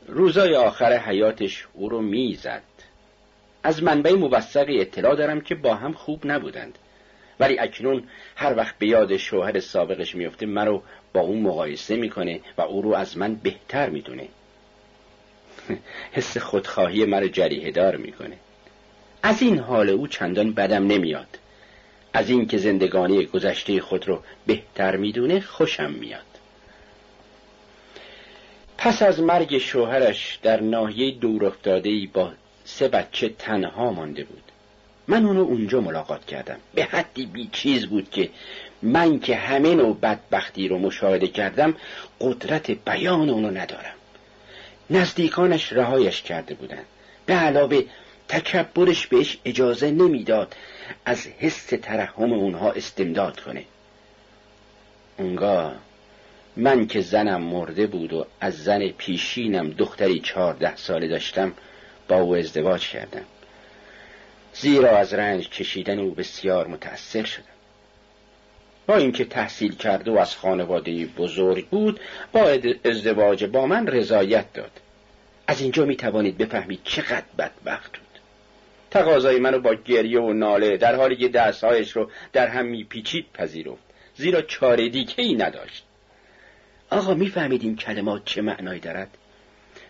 روزای 0.08 0.56
آخر 0.56 0.98
حیاتش 0.98 1.68
او 1.74 1.90
رو 1.90 2.02
می‌زد. 2.02 2.62
از 3.64 3.84
منبع 3.84 4.14
موثقی 4.14 4.82
اطلاع 4.82 5.16
دارم 5.16 5.42
که 5.42 5.56
با 5.56 5.76
هم 5.76 5.94
خوب 5.94 6.22
نبودند. 6.26 6.78
ولی 7.40 7.60
اکنون 7.60 8.04
هر 8.36 8.58
وقت 8.58 8.78
به 8.78 8.88
یاد 8.88 9.18
شوهر 9.18 9.60
سابقش 9.60 10.16
میفته 10.16 10.46
مرا 10.46 10.84
با 11.14 11.22
اون 11.22 11.42
مقایسه 11.42 11.96
می‌کنه 11.96 12.40
و 12.58 12.62
او 12.62 12.82
رو 12.82 12.94
از 12.94 13.18
من 13.18 13.36
بهتر 13.36 13.90
می‌دونه. 13.90 14.28
حس 16.12 16.38
خودخواهی 16.38 17.06
مرا 17.06 17.28
جریه 17.28 17.72
دار 17.72 17.98
می‌کنه. 17.98 18.38
از 19.24 19.42
این 19.42 19.60
حال 19.60 19.90
او 19.90 20.08
چندان 20.08 20.54
بدم 20.54 20.88
نمیاد. 20.88 21.40
از 22.14 22.30
اینکه 22.30 22.58
زندگانی 22.58 23.26
گذشته 23.26 23.82
خود 23.82 24.08
رو 24.08 24.24
بهتر 24.48 24.96
می‌دونه 24.96 25.40
خوشم 25.40 25.92
میاد. 25.92 26.22
پس 28.78 29.02
از 29.02 29.20
مرگ 29.20 29.58
شوهرش 29.58 30.40
در 30.42 30.62
ناحیه 30.62 31.12
دور 31.12 31.46
افتاده 31.46 32.08
با 32.14 32.32
سه 32.66 32.88
بچه 32.88 33.30
تنها 33.30 33.92
مانده 33.92 34.24
بود. 34.24 34.44
من 35.08 35.26
اونو 35.26 35.42
اونجا 35.42 35.82
ملاقات 35.82 36.26
کردم. 36.26 36.58
به 36.74 36.84
حدی 36.84 37.26
بی 37.26 37.50
چیز 37.52 37.86
بود 37.86 38.10
که 38.10 38.30
من 38.82 39.20
که 39.20 39.36
همه 39.36 39.76
نوع 39.76 39.98
بدبختی 40.00 40.68
رو 40.68 40.80
مشاهده 40.80 41.28
کردم 41.28 41.76
قدرت 42.22 42.72
بیان 42.72 43.30
اونو 43.30 43.50
ندارم. 43.50 43.94
نزدیکانش 44.90 45.74
رهایش 45.74 46.22
کرده 46.22 46.54
بودند 46.54 46.86
به 47.26 47.34
علاوه 47.34 47.84
تکبرش 48.34 49.08
بهش 49.08 49.38
اجازه 49.46 49.92
نمی‌داد 49.92 50.56
از 51.06 51.28
حس 51.28 51.66
ترحم 51.66 52.34
اونها 52.34 52.72
استمداد 52.72 53.40
کنه. 53.40 53.66
اونگاه 55.18 55.76
من 56.56 56.88
که 56.88 57.02
زنم 57.02 57.42
مرده 57.42 57.88
بود 57.88 58.14
و 58.14 58.26
از 58.40 58.64
زن 58.64 58.88
پیشینم 58.88 59.70
دختری 59.70 60.20
چهارده 60.20 60.76
ساله 60.76 61.08
داشتم 61.08 61.54
با 62.08 62.16
او 62.16 62.36
ازدواج 62.36 62.88
کردم. 62.90 63.26
زیرا 64.54 64.98
از 64.98 65.14
رنج 65.14 65.50
کشیدن 65.50 66.00
او 66.00 66.12
بسیار 66.12 66.68
متأثر 66.68 67.24
شدم. 67.24 67.46
با 68.88 68.96
اینکه 68.96 69.26
تحصیل 69.26 69.76
کرده 69.76 70.12
و 70.12 70.18
از 70.18 70.36
خانواده 70.36 71.06
بزرگ 71.06 71.68
بود 71.68 72.00
با 72.32 72.60
ازدواج 72.86 73.44
با 73.44 73.66
من 73.66 73.88
رضایت 73.88 74.54
داد. 74.54 74.72
از 75.48 75.62
اینجا 75.62 75.86
می 75.86 75.96
توانید 75.96 76.38
بفهمید 76.38 76.80
چقدر 76.84 77.26
بدبخت 77.38 78.03
تقاضای 78.94 79.40
منو 79.40 79.60
با 79.60 79.76
گریه 79.76 80.20
و 80.20 80.34
ناله 80.34 80.78
در 80.78 80.96
حالی 80.96 81.16
که 81.16 81.30
دستهایش 81.30 81.92
رو 81.92 82.12
در 82.34 82.48
هم 82.48 82.66
میپیچید 82.66 83.26
پذیرفت. 83.34 83.84
زیرا 84.16 84.42
چاره 84.42 84.90
دیگه 84.90 85.14
ای 85.18 85.36
نداشت. 85.36 85.84
آقا 86.90 87.14
می‌فهمید 87.14 87.62
این 87.62 87.76
کلمات 87.76 88.26
چه 88.26 88.42
معنایی 88.42 88.80
دارد؟ 88.80 89.18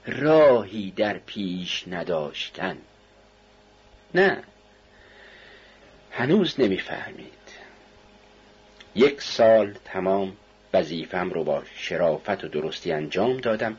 راهی 0.06 0.94
در 0.96 1.18
پیش 1.18 1.84
نداشتن. 1.88 2.78
نه. 4.16 4.44
هنوز 6.12 6.60
نمی‌فهمید. 6.60 7.34
یک 8.96 9.22
سال 9.22 9.74
تمام 9.86 10.38
وظیفم 10.74 11.30
رو 11.30 11.44
با 11.44 11.64
شرافت 11.76 12.44
و 12.44 12.48
درستی 12.48 12.92
انجام 12.92 13.38
دادم. 13.38 13.78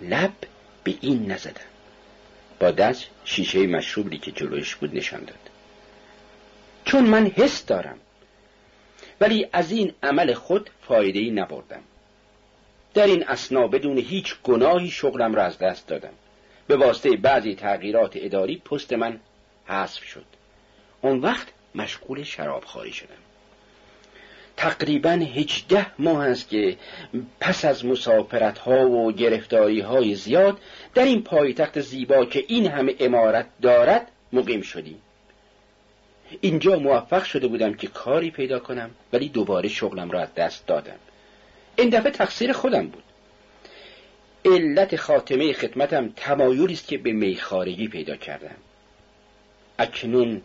لب 0.00 0.32
به 0.84 0.94
این 1.00 1.32
نزدم. 1.32 1.75
با 2.60 2.70
دست 2.70 3.06
شیشه 3.24 3.66
مشروبی 3.66 4.18
که 4.18 4.32
جلوش 4.32 4.76
بود 4.76 4.96
نشان 4.96 5.20
داد. 5.20 5.50
چون 6.84 7.04
من 7.04 7.26
حس 7.26 7.66
دارم 7.66 7.98
ولی 9.20 9.48
از 9.52 9.70
این 9.70 9.92
عمل 10.02 10.34
خود 10.34 10.70
فایده 10.88 11.18
ای 11.18 11.30
نبردم. 11.30 11.82
در 12.94 13.06
این 13.06 13.24
اسنا 13.28 13.66
بدون 13.66 13.98
هیچ 13.98 14.36
گناهی 14.42 14.90
شغلم 14.90 15.34
را 15.34 15.42
از 15.42 15.58
دست 15.58 15.86
دادم. 15.88 16.12
به 16.66 16.76
واسطه 16.76 17.16
بعضی 17.16 17.54
تغییرات 17.54 18.12
اداری 18.14 18.56
پست 18.56 18.92
من 18.92 19.20
حذف 19.66 20.04
شد. 20.04 20.24
اون 21.02 21.18
وقت 21.18 21.48
مشغول 21.74 22.22
شراب 22.22 22.64
خواهی 22.64 22.92
شدم. 22.92 23.25
تقریبا 24.56 25.10
هجده 25.10 25.86
ماه 25.98 26.26
است 26.26 26.48
که 26.48 26.76
پس 27.40 27.64
از 27.64 27.84
مسافرت 27.84 28.58
ها 28.58 28.90
و 28.90 29.12
گرفتاری 29.12 29.80
های 29.80 30.14
زیاد 30.14 30.58
در 30.94 31.04
این 31.04 31.22
پایتخت 31.22 31.80
زیبا 31.80 32.24
که 32.24 32.44
این 32.48 32.66
همه 32.66 32.94
امارت 33.00 33.46
دارد 33.62 34.08
مقیم 34.32 34.62
شدیم. 34.62 35.02
اینجا 36.40 36.78
موفق 36.78 37.24
شده 37.24 37.46
بودم 37.46 37.74
که 37.74 37.86
کاری 37.86 38.30
پیدا 38.30 38.58
کنم 38.58 38.90
ولی 39.12 39.28
دوباره 39.28 39.68
شغلم 39.68 40.10
را 40.10 40.20
از 40.20 40.34
دست 40.34 40.66
دادم. 40.66 40.98
این 41.76 41.88
دفعه 41.88 42.10
تقصیر 42.10 42.52
خودم 42.52 42.86
بود. 42.86 43.02
علت 44.44 44.96
خاتمه 44.96 45.52
خدمتم 45.52 46.12
تمایلی 46.16 46.72
است 46.72 46.88
که 46.88 46.98
به 46.98 47.12
میخارگی 47.12 47.88
پیدا 47.88 48.16
کردم. 48.16 48.56
اکنون 49.78 50.42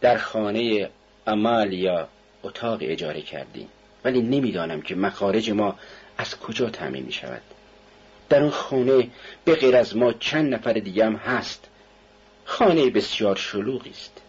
در 0.00 0.18
خانه 0.18 0.90
امالیا 1.26 2.08
اتاق 2.42 2.78
اجاره 2.82 3.22
کردیم. 3.22 3.68
ولی 4.04 4.22
نمی‌دانم 4.22 4.82
که 4.82 4.94
مخارج 4.94 5.50
ما 5.50 5.78
از 6.18 6.38
کجا 6.38 6.70
تعمین 6.70 7.04
می 7.04 7.12
شود 7.12 7.42
در 8.28 8.40
اون 8.40 8.50
خانه 8.50 9.08
به 9.44 9.54
غیر 9.54 9.76
از 9.76 9.96
ما 9.96 10.12
چند 10.12 10.54
نفر 10.54 10.72
دیگه 10.72 11.06
هم 11.06 11.16
هست. 11.16 11.68
خانه 12.44 12.90
بسیار 12.90 13.36
شلوغی 13.36 13.90
است. 13.90 14.20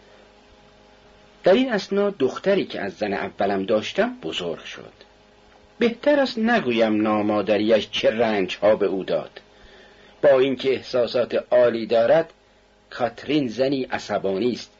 در 1.44 1.54
این 1.54 1.74
اسنا 1.74 2.10
دختری 2.10 2.66
که 2.66 2.82
از 2.82 2.94
زن 2.94 3.14
اولم 3.14 3.66
داشتم 3.66 4.18
بزرگ 4.24 4.64
شد. 4.64 4.94
بهتر 5.80 6.20
است 6.20 6.38
نگویم 6.38 7.02
نامادریش 7.02 7.90
چه 7.92 8.12
رنج 8.12 8.58
ها 8.62 8.76
به 8.76 8.86
او 8.86 9.04
داد. 9.04 9.42
با 10.24 10.40
اینکه 10.40 10.74
احساسات 10.74 11.46
عالی 11.52 11.86
دارد 11.86 12.34
کاترین 12.90 13.48
زنی 13.48 13.84
عصبانی 13.84 14.52
است. 14.52 14.72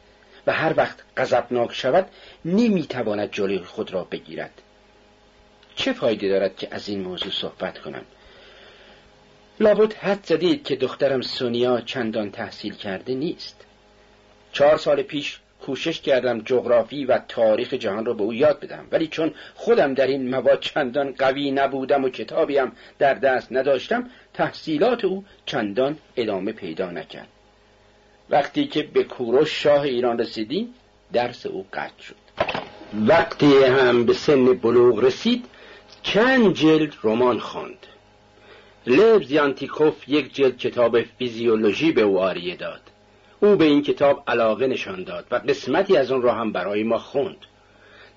و 0.46 0.52
هر 0.52 0.74
وقت 0.76 0.98
غضبناک 1.16 1.74
شود 1.74 2.06
نمی‌تواند 2.44 3.30
جلوی 3.30 3.58
خود 3.58 3.92
را 3.92 4.04
بگیرد. 4.04 4.62
چه 5.74 5.92
فایده 5.92 6.28
دارد 6.28 6.56
که 6.56 6.68
از 6.70 6.88
این 6.88 7.00
موضوع 7.00 7.32
صحبت 7.32 7.78
کنم؟ 7.78 8.02
لابد 9.60 9.92
حد 9.92 10.26
زدید 10.26 10.64
که 10.64 10.76
دخترم 10.76 11.20
سونیا 11.20 11.80
چندان 11.80 12.30
تحصیل 12.30 12.74
کرده 12.74 13.14
نیست. 13.14 13.64
چهار 14.52 14.76
سال 14.76 15.02
پیش 15.02 15.40
کوشش 15.62 16.00
کردم 16.00 16.40
جغرافی 16.40 17.04
و 17.04 17.18
تاریخ 17.18 17.74
جهان 17.74 18.04
را 18.04 18.14
به 18.14 18.22
او 18.22 18.34
یاد 18.34 18.60
بدم 18.60 18.86
ولی 18.92 19.06
چون 19.06 19.34
خودم 19.54 19.94
در 19.94 20.06
این 20.06 20.30
مواد 20.30 20.60
چندان 20.60 21.12
قوی 21.12 21.50
نبودم 21.50 22.04
و 22.04 22.08
کتابیم 22.08 22.72
در 22.98 23.14
دست 23.14 23.52
نداشتم 23.52 24.10
تحصیلات 24.34 25.04
او 25.04 25.24
چندان 25.46 25.98
ادامه 26.16 26.52
پیدا 26.52 26.90
نکرد. 26.90 27.28
وقتی 28.32 28.66
که 28.66 28.82
به 28.82 29.04
کوروش 29.04 29.62
شاه 29.62 29.80
ایران 29.80 30.18
رسیدیم 30.18 30.74
درس 31.12 31.46
او 31.46 31.66
قطع 31.72 32.02
شد. 32.02 32.14
وقتی 33.06 33.64
هم 33.64 34.04
به 34.04 34.12
سن 34.12 34.44
بلوغ 34.54 35.04
رسید 35.04 35.44
چند 36.02 36.54
جلد 36.54 36.94
رمان 37.04 37.38
خواند. 37.38 37.86
لب 38.86 39.22
زیانتیکوف 39.22 40.08
یک 40.08 40.34
جلد 40.34 40.56
کتاب 40.56 41.02
فیزیولوژی 41.02 41.92
به 41.92 42.02
او 42.02 42.20
آریه 42.20 42.56
داد. 42.56 42.80
او 43.40 43.56
به 43.56 43.64
این 43.64 43.82
کتاب 43.82 44.22
علاقه 44.26 44.66
نشان 44.66 45.04
داد 45.04 45.26
و 45.30 45.34
قسمتی 45.34 45.96
از 45.96 46.12
آن 46.12 46.22
را 46.22 46.34
هم 46.34 46.52
برای 46.52 46.82
ما 46.82 46.98
خوند. 46.98 47.36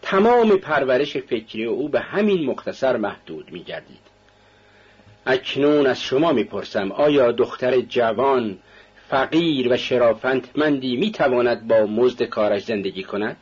تمام 0.01 0.58
پرورش 0.58 1.17
فکری 1.17 1.65
او 1.65 1.89
به 1.89 1.99
همین 1.99 2.45
مختصر 2.45 2.97
محدود 2.97 3.51
می 3.51 3.63
گردید 3.63 4.06
اکنون 5.25 5.88
از 5.88 6.01
شما 6.01 6.32
می‌پرسم 6.32 6.91
آیا 6.91 7.32
دختر 7.32 7.82
جوان 7.82 8.58
فقیر 9.15 9.73
و 9.73 9.78
شرافتمندی 9.78 10.95
می‌تواند 10.95 11.67
با 11.67 11.86
مزد 11.86 12.23
کارش 12.23 12.63
زندگی 12.63 13.04
کند؟ 13.04 13.38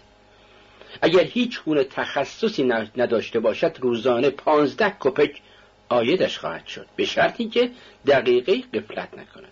اگر 1.01 1.23
هیچ 1.23 1.63
گونه 1.63 1.83
تخصصی 1.83 2.63
نداشته 2.97 3.39
باشد 3.39 3.77
روزانه 3.81 4.29
پانزده 4.29 4.93
کپک 4.99 5.41
آیدش 5.89 6.37
خواهد 6.37 6.67
شد 6.67 6.85
به 6.95 7.05
شرطی 7.05 7.45
که 7.45 7.69
دقیقه 8.07 8.61
قفلت 8.73 9.13
نکند. 9.13 9.51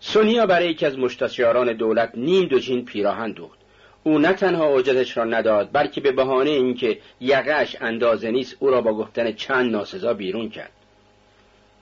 سونیا 0.00 0.46
برای 0.46 0.70
یکی 0.70 0.86
از 0.86 0.98
مشتشیاران 0.98 1.72
دولت 1.72 2.12
نیم 2.14 2.48
دوجین 2.48 2.84
پیراهن 2.84 3.32
دوخت 3.32 3.58
او 4.02 4.18
نه 4.18 4.32
تنها 4.32 4.66
اوجدش 4.66 5.16
را 5.16 5.24
نداد 5.24 5.70
بلکه 5.72 6.00
به 6.00 6.12
بهانه 6.12 6.50
اینکه 6.50 6.98
یقهش 7.20 7.76
اندازه 7.80 8.30
نیست 8.30 8.56
او 8.60 8.70
را 8.70 8.80
با 8.80 8.94
گفتن 8.94 9.32
چند 9.32 9.72
ناسزا 9.72 10.14
بیرون 10.14 10.48
کرد. 10.48 10.72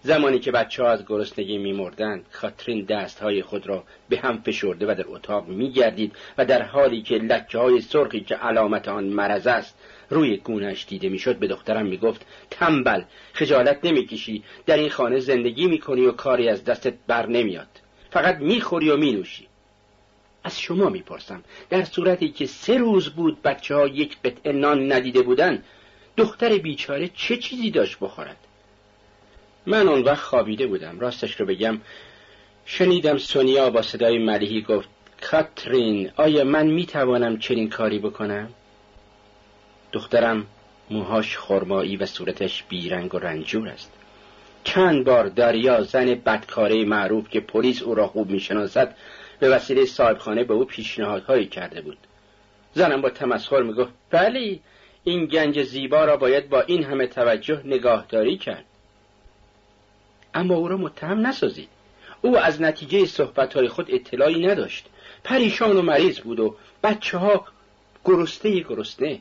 زمانی 0.03 0.39
که 0.39 0.53
بچه 0.53 0.83
ها 0.83 0.89
از 0.89 1.07
گرسنگی 1.07 1.59
میمردند 1.59 2.25
کاترین 2.33 2.85
دستهای 2.85 3.43
خود 3.43 3.67
را 3.67 3.85
به 4.09 4.19
هم 4.19 4.43
فشرده 4.43 4.87
و 4.87 4.95
در 4.95 5.05
اتاق 5.09 5.49
میگردید 5.49 6.13
و 6.39 6.45
در 6.45 6.63
حالی 6.63 7.03
که 7.03 7.15
لکه 7.15 7.59
های 7.59 7.81
سرخی 7.81 8.21
که 8.21 8.35
علامت 8.35 8.89
آن 8.89 9.05
مرض 9.05 9.47
است 9.47 9.79
روی 10.11 10.37
گونش 10.37 10.87
دیده 10.89 11.09
می‌شد 11.09 11.37
به 11.37 11.47
دخترم 11.47 11.87
می‌گفت 11.87 12.27
تنبل 12.51 13.03
خجالت 13.33 13.85
نمی‌کشی 13.85 14.43
در 14.67 14.77
این 14.77 14.91
خانه 14.91 15.19
زندگی 15.19 15.67
می‌کنی 15.67 16.07
و 16.07 16.13
کاری 16.13 16.49
از 16.49 16.65
دستت 16.65 16.95
بر 17.07 17.27
نمیاد 17.27 17.69
فقط 18.11 18.37
می‌خوری 18.37 18.91
و 18.91 18.97
مینوشی. 18.97 19.47
از 20.45 20.61
شما 20.61 20.89
می‌پرسم 20.89 21.45
در 21.71 21.85
صورتی 21.85 22.29
که 22.29 22.47
سه 22.47 22.79
روز 22.79 23.09
بود 23.09 23.43
بچه 23.43 23.75
ها 23.75 23.87
یک 23.87 24.17
قطعه 24.25 24.53
نان 24.53 24.93
ندیده 24.93 25.23
بودن 25.23 25.63
دختر 26.17 26.59
بیچاره 26.59 27.11
چه 27.15 27.37
چیزی 27.37 27.71
داشت 27.71 27.97
بخورد؟ 28.01 28.37
من 29.67 29.89
اون 29.89 30.03
وقت 30.03 30.23
خوابیده 30.23 30.67
بودم. 30.67 31.01
راستش 31.01 31.41
رو 31.41 31.47
بگم 31.47 31.81
شنیدم 32.65 33.19
سونیا 33.19 33.71
با 33.71 33.83
صدای 33.83 34.19
ملیحی 34.19 34.63
گفت 34.63 34.89
کاترین 35.31 36.11
آیا 36.17 36.45
من 36.45 36.67
می‌توانم 36.67 37.39
چنین 37.39 37.69
کاری 37.69 37.99
بکنم؟ 37.99 38.49
دخترم 39.93 40.47
موهاش 40.91 41.39
خرمایی 41.39 41.97
و 41.97 42.07
صورتش 42.07 42.63
بیرنگ 42.63 43.15
و 43.15 43.19
رنجور 43.19 43.69
است. 43.69 43.93
چند 44.65 45.05
بار 45.05 45.29
دریا 45.29 45.83
زن 45.83 46.15
بدکاره 46.15 46.85
معروف 46.85 47.29
که 47.29 47.41
پلیس 47.41 47.83
او 47.83 47.95
را 47.95 48.07
خوب 48.07 48.31
می‌شناسد 48.31 48.97
به 49.39 49.49
وسیله 49.49 49.87
صاحبخانه 49.87 50.45
به 50.45 50.55
او 50.55 50.65
پیشنهادهایی 50.65 51.47
کرده 51.47 51.81
بود. 51.81 51.99
زنم 52.75 53.01
با 53.01 53.11
تمسخر 53.11 53.63
می‌گفت 53.63 53.93
بلی 54.11 54.61
این 55.05 55.27
گنج 55.27 55.63
زیبا 55.63 56.05
را 56.05 56.17
باید 56.17 56.49
با 56.49 56.61
این 56.61 56.85
همه 56.85 57.07
توجه 57.07 57.63
نگاهداری 57.65 58.37
کرد. 58.37 58.65
اما 60.35 60.55
او 60.55 60.69
را 60.69 60.77
متهم 60.77 61.27
نسازید. 61.27 61.69
او 62.23 62.39
از 62.39 62.63
نتیجه 62.63 63.07
صحبتهای 63.07 63.69
خود 63.69 63.87
اطلاعی 63.95 64.47
نداشت. 64.47 64.87
پریشان 65.25 65.77
و 65.77 65.83
مریض 65.83 66.19
بود 66.19 66.41
و 66.41 66.57
بچه 66.83 67.19
ها 67.19 67.47
گرسته 68.05 68.61
گرسنه. 68.61 69.19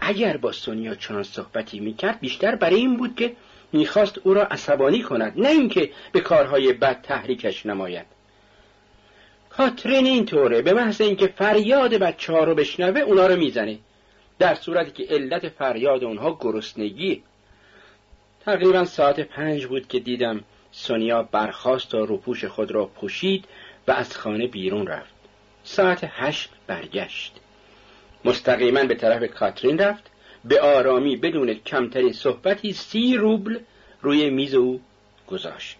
اگر 0.00 0.36
با 0.36 0.52
سونیا 0.52 0.94
چنان 0.94 1.22
صحبتی 1.22 1.80
می‌کرد 1.80 2.20
بیشتر 2.20 2.54
برای 2.54 2.76
این 2.76 2.96
بود 2.96 3.16
که 3.16 3.36
می‌خواست 3.72 4.18
او 4.18 4.34
را 4.34 4.44
عصبانی 4.44 5.02
کند 5.02 5.32
نه 5.36 5.48
اینکه 5.48 5.90
به 6.12 6.20
کارهای 6.20 6.72
بد 6.72 7.02
تحریکش 7.02 7.66
نماید. 7.66 8.06
کاترین 9.50 10.06
اینطوره 10.06 10.62
به 10.62 10.72
محض 10.72 11.00
اینکه 11.00 11.26
فریاد 11.26 11.94
بچه 11.94 12.32
ها 12.32 12.44
رو 12.44 12.54
بشنوه 12.54 13.00
اونا 13.00 13.26
رو 13.26 13.36
می‌زنه. 13.36 13.78
در 14.38 14.54
صورتی 14.54 14.90
که 14.90 15.14
علت 15.14 15.48
فریاد 15.48 16.04
اونها 16.04 16.38
گرسنگی. 16.40 17.22
تقریبا 18.44 18.84
ساعت 18.84 19.20
پنج 19.20 19.66
بود 19.66 19.88
که 19.88 20.00
دیدم 20.00 20.40
سونیا 20.72 21.22
برخاست 21.22 21.94
و 21.94 22.06
روپوش 22.06 22.44
خود 22.44 22.70
را 22.70 22.86
پوشید 22.86 23.44
و 23.88 23.92
از 23.92 24.16
خانه 24.16 24.46
بیرون 24.46 24.86
رفت. 24.86 25.14
ساعت 25.64 26.00
هشت 26.02 26.50
برگشت. 26.66 27.36
مستقیما 28.24 28.84
به 28.84 28.94
طرف 28.94 29.30
کاترین 29.34 29.78
رفت. 29.78 30.10
به 30.44 30.60
آرامی 30.60 31.16
بدون 31.16 31.54
کمترین 31.54 32.12
صحبتی 32.12 32.72
سی 32.72 33.16
روبل 33.16 33.58
روی 34.02 34.30
میز 34.30 34.54
او 34.54 34.80
گذاشت. 35.26 35.76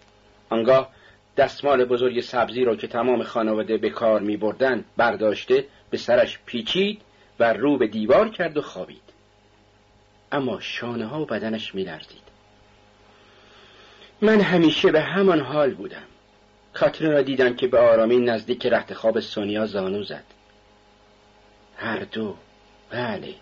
آنگاه 0.49 0.89
دستمال 1.37 1.85
بزرگ 1.85 2.21
سبزی 2.21 2.63
را 2.63 2.75
که 2.75 2.87
تمام 2.87 3.23
خانواده 3.23 3.77
به 3.77 3.89
کار 3.89 4.19
می 4.19 4.37
بردن 4.37 4.85
برداشته 4.97 5.65
به 5.89 5.97
سرش 5.97 6.39
پیچید 6.45 7.01
و 7.39 7.53
رو 7.53 7.77
به 7.77 7.87
دیوار 7.87 8.29
کرد 8.29 8.57
و 8.57 8.61
خوابید. 8.61 9.01
اما 10.31 10.59
شانه 10.59 11.05
ها 11.05 11.21
و 11.21 11.25
بدنش 11.25 11.75
می 11.75 11.83
لرزید. 11.83 12.30
من 14.21 14.41
همیشه 14.41 14.91
به 14.91 15.01
همان 15.01 15.39
حال 15.39 15.73
بودم. 15.73 16.03
کاترین 16.73 17.11
را 17.11 17.21
دیدم 17.21 17.55
که 17.55 17.67
به 17.67 17.79
آرامی 17.79 18.17
نزدیک 18.17 18.65
رخت 18.65 18.93
خواب 18.93 19.19
سونیا 19.19 19.65
زانو 19.65 20.03
زد. 20.03 20.23
هر 21.75 21.99
دو. 21.99 22.35
بله. 22.89 23.35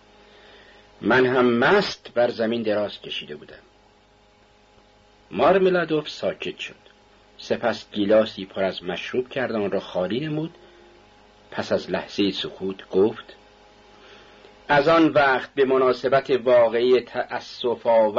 من 1.02 1.26
هم 1.26 1.54
مست 1.54 2.12
بر 2.14 2.30
زمین 2.30 2.62
دراز 2.62 3.02
کشیده 3.02 3.36
بودم. 3.36 3.56
مارملادوف 5.32 6.10
ساکت 6.10 6.60
شد. 6.60 6.76
سپس 7.38 7.92
گیلاسی 7.92 8.46
پر 8.46 8.64
از 8.64 8.84
مشروب 8.84 9.30
کرد 9.30 9.52
آن 9.52 9.72
را 9.72 9.80
خالی 9.80 10.20
نمود. 10.20 10.56
پس 11.52 11.72
از 11.72 11.92
لحظه 11.92 12.32
سکوت 12.32 12.90
گفت 12.90 13.36
از 14.72 14.88
آن 14.88 15.08
وقت 15.08 15.54
به 15.56 15.66
مناسبت 15.66 16.30
واقعی 16.30 17.02
تأصف 17.02 17.86
و 17.86 18.12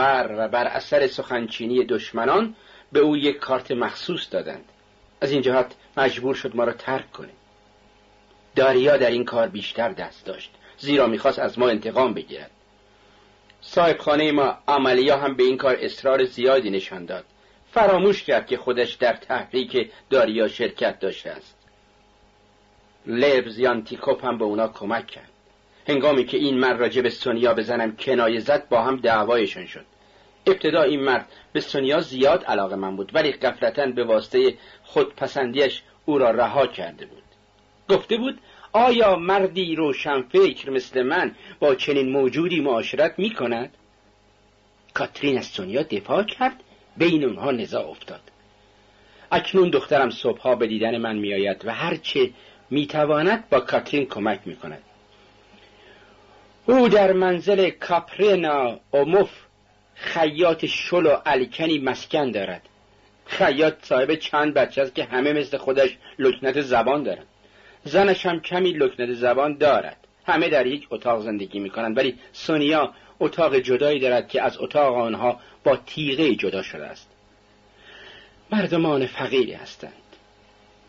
بر 0.48 0.64
اثر 0.64 1.06
سخنچینی 1.06 1.84
دشمنان 1.84 2.54
به 2.92 3.00
او 3.00 3.16
یک 3.16 3.36
کارت 3.36 3.70
مخصوص 3.70 4.28
دادند. 4.30 4.64
از 5.20 5.32
این 5.32 5.42
جهت 5.42 5.74
مجبور 5.96 6.34
شد 6.34 6.56
ما 6.56 6.64
را 6.64 6.72
ترک 6.72 7.12
کنه. 7.12 7.30
داریا 8.56 8.96
در 8.96 9.10
این 9.10 9.24
کار 9.24 9.48
بیشتر 9.48 9.88
دست 9.88 10.26
داشت 10.26 10.50
زیرا 10.78 11.06
می‌خواست 11.06 11.38
از 11.38 11.58
ما 11.58 11.68
انتقام 11.68 12.14
بگیرد. 12.14 12.50
صاحب 13.60 13.98
خانه 13.98 14.32
ما 14.32 14.58
عملیا 14.68 15.16
هم 15.16 15.34
به 15.34 15.42
این 15.42 15.56
کار 15.56 15.76
اصرار 15.80 16.24
زیادی 16.24 16.70
نشان 16.70 17.04
داد. 17.04 17.24
فراموش 17.72 18.22
کرد 18.22 18.46
که 18.46 18.56
خودش 18.56 18.94
در 18.94 19.12
تحریک 19.12 19.92
داریا 20.10 20.48
شرکت 20.48 21.00
داشته 21.00 21.30
است. 21.30 21.56
لبزیانتیکوپ 23.06 24.24
هم 24.24 24.38
به 24.38 24.44
اونا 24.44 24.68
کمک 24.68 25.06
کرد. 25.06 25.29
هنگامی 25.90 26.24
که 26.24 26.36
این 26.36 26.58
مرد 26.58 26.80
راجع 26.80 27.08
سونیا 27.08 27.54
بزنم 27.54 27.96
کنایه 27.96 28.40
زد 28.40 28.68
با 28.68 28.82
هم 28.82 28.96
دعوایشان 28.96 29.66
شد. 29.66 29.84
ابتدا 30.46 30.82
این 30.82 31.00
مرد 31.00 31.26
به 31.52 31.60
سونیا 31.60 32.00
زیاد 32.00 32.44
علاقه 32.44 32.76
من 32.76 32.96
بود 32.96 33.10
ولی 33.14 33.32
قفلتا 33.32 33.86
به 33.86 34.04
واسطه 34.04 34.54
خودپسندیش 34.82 35.82
او 36.04 36.18
را 36.18 36.30
رها 36.30 36.66
کرده 36.66 37.06
بود. 37.06 37.22
گفته 37.88 38.16
بود 38.16 38.38
آیا 38.72 39.16
مردی 39.16 39.74
روشنفکر 39.74 40.70
مثل 40.70 41.02
من 41.02 41.34
با 41.60 41.74
چنین 41.74 42.12
موجودی 42.12 42.60
معاشرت 42.60 43.14
می 43.18 43.30
کند؟ 43.30 43.74
کاترین 44.94 45.38
از 45.38 45.46
سونیا 45.46 45.82
دفاع 45.82 46.22
کرد 46.22 46.62
بین 46.96 47.24
اونها 47.24 47.50
نزاع 47.50 47.88
افتاد. 47.88 48.20
اکنون 49.32 49.70
دخترم 49.70 50.10
صبحها 50.10 50.54
به 50.54 50.66
دیدن 50.66 50.98
من 50.98 51.16
میآید 51.16 51.64
و 51.64 51.74
هرچه 51.74 52.30
می‌تواند 52.70 53.48
با 53.48 53.60
کاترین 53.60 54.06
کمک 54.06 54.40
می‌کند. 54.44 54.82
او 56.66 56.88
در 56.88 57.12
منزل 57.12 57.70
کاپرینا 57.70 58.80
اوموف 58.90 59.30
خیاط 59.94 60.64
شل 60.64 61.06
و 61.06 61.16
الکنی 61.26 61.78
مسکن 61.78 62.30
دارد. 62.30 62.62
خیاط 63.26 63.74
صاحب 63.82 64.14
چند 64.14 64.54
بچه 64.54 64.82
است 64.82 64.94
که 64.94 65.04
همه 65.04 65.32
مثل 65.32 65.56
خودش 65.56 65.96
لکنت 66.18 66.60
زبان 66.60 67.02
دارند 67.02 67.26
زنش 67.84 68.26
هم 68.26 68.40
کمی 68.40 68.72
لکنت 68.72 69.12
زبان 69.12 69.56
دارد. 69.56 69.96
همه 70.26 70.48
در 70.48 70.66
یک 70.66 70.86
اتاق 70.90 71.22
زندگی 71.22 71.58
می‌کنند 71.58 71.96
ولی 71.96 72.18
سونیا 72.32 72.94
اتاق 73.20 73.56
جدایی 73.56 74.00
دارد 74.00 74.28
که 74.28 74.42
از 74.42 74.58
اتاق 74.58 74.94
آنها 74.94 75.40
با 75.64 75.76
تیغه 75.76 76.34
جدا 76.34 76.62
شده 76.62 76.86
است. 76.86 77.10
مردمان 78.52 79.06
فقیری 79.06 79.52
هستند. 79.52 79.92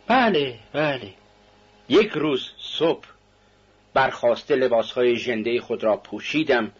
بله 0.07 0.59
بله. 0.73 1.13
یک 1.89 2.09
روز 2.09 2.51
صبح 2.57 3.05
برخواسته 3.93 4.55
لباسهای 4.55 5.15
ژنده 5.15 5.61
خود 5.61 5.83
را 5.83 5.97
پوشیدم. 5.97 6.71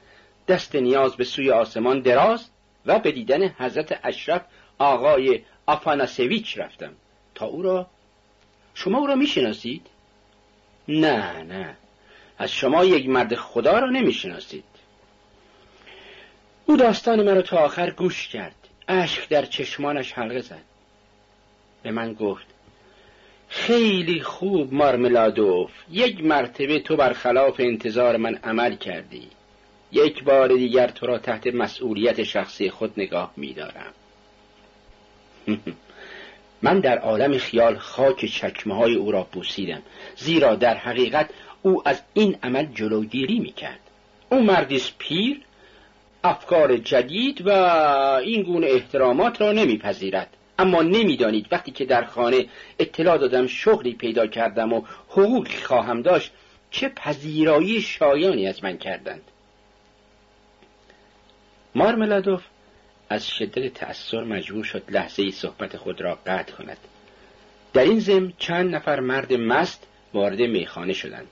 دست 0.48 0.76
نیاز 0.76 1.16
به 1.16 1.24
سوی 1.24 1.52
آسمان 1.52 2.00
دراز 2.00 2.50
و 2.86 3.00
به 3.00 3.12
دیدن 3.12 3.48
حضرت 3.48 4.00
اشرف 4.04 4.42
آقای 4.78 5.42
آفاناسویچ 5.66 6.58
رفتم. 6.58 6.94
تا 7.36 7.46
او 7.46 7.62
را 7.62 7.88
شما 8.74 8.98
او 8.98 9.08
را 9.08 9.16
می‌شناسید؟ 9.16 9.88
نه 10.88 11.44
نه. 11.44 11.78
از 12.38 12.52
شما 12.52 12.86
یک 12.86 13.10
مرد 13.10 13.36
خدا 13.36 13.80
را 13.80 13.90
نمی‌شناسید. 13.90 14.64
او 16.66 16.78
داستان 16.78 17.24
مرا 17.24 17.42
تا 17.42 17.58
آخر 17.58 17.90
گوش 17.90 18.28
کرد. 18.28 18.56
اشک 18.88 19.30
در 19.30 19.46
چشمانش 19.46 20.14
حلقه 20.14 20.42
زد. 20.42 20.62
به 21.84 21.92
من 21.92 22.14
گفت 22.14 22.46
خیلی 23.54 24.22
خوب 24.22 24.74
مارملادوف. 24.74 25.72
یک 25.92 26.24
مرتبه 26.24 26.80
تو 26.80 26.96
برخلاف 26.96 27.56
انتظار 27.60 28.18
من 28.18 28.36
عمل 28.36 28.76
کردی. 28.76 29.28
یک 29.92 30.24
بار 30.24 30.48
دیگر 30.48 30.88
تو 30.88 31.06
را 31.06 31.18
تحت 31.18 31.48
مسئولیت 31.48 32.24
شخصی 32.24 32.70
خود 32.70 32.94
نگاه 32.98 33.34
میدارم. 33.38 33.94
من 36.62 36.80
در 36.80 36.98
عالم 36.98 37.38
خیال 37.38 37.78
خاک 37.78 38.26
چکمه 38.26 38.76
های 38.76 38.96
او 38.96 39.12
را 39.12 39.28
بوسیدم 39.32 39.82
زیرا 40.16 40.56
در 40.56 40.78
حقیقت 40.78 41.30
او 41.62 41.88
از 41.88 42.02
این 42.14 42.38
عمل 42.44 42.66
جلوگیری 42.66 43.40
می‌کرد. 43.40 43.80
او 44.30 44.42
مردیس 44.42 44.92
پیر 44.98 45.42
افکار 46.24 46.78
جدید 46.78 47.48
و 47.48 47.50
این 48.24 48.44
گونه 48.44 48.68
احترامات 48.68 49.42
را 49.42 49.52
نمیپذیرد. 49.52 50.38
اما 50.62 50.82
نمی‌دانید 50.82 51.48
وقتی 51.52 51.72
که 51.72 51.86
در 51.86 52.06
خانه 52.06 52.46
اطلاع 52.80 53.18
دادم 53.18 53.48
شغلی 53.48 53.94
پیدا 53.94 54.28
کردم 54.28 54.74
و 54.74 54.82
حقوقی 55.10 55.58
خواهم 55.64 56.02
داشت 56.02 56.32
چه 56.72 56.90
پذیرایی 56.90 57.82
شایانی 57.82 58.48
از 58.48 58.64
من 58.64 58.78
کردند 58.78 59.22
مارملادوف 61.76 62.44
از 63.10 63.28
شدت 63.28 63.74
تأثیر 63.74 64.24
مجبور 64.24 64.64
شد 64.64 64.84
لحظه 64.90 65.32
صحبت 65.32 65.78
خود 65.78 66.02
را 66.02 66.20
قطع 66.26 66.54
کند 66.54 66.78
در 67.74 67.84
این 67.84 68.00
زم 68.00 68.34
چند 68.38 68.76
نفر 68.76 69.00
مرد 69.00 69.34
مست 69.34 69.88
وارد 70.14 70.42
میخانه 70.42 70.94
شدند 70.94 71.28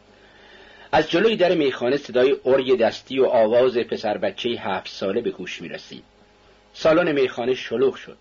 از 0.92 1.10
جلوی 1.10 1.36
در 1.36 1.56
میخانه 1.56 1.98
صدای 1.98 2.36
ارگ 2.46 2.80
دستی 2.80 3.20
و 3.20 3.26
آواز 3.26 3.78
پسر 3.78 4.18
بچه 4.18 4.50
هفت 4.50 4.88
ساله 4.88 5.22
به 5.22 5.32
گوش 5.32 5.62
می 5.62 5.70
رسید. 5.70 6.04
سالن 6.74 7.12
میخانه 7.12 7.54
شلوغ 7.54 7.96
شد. 7.96 8.18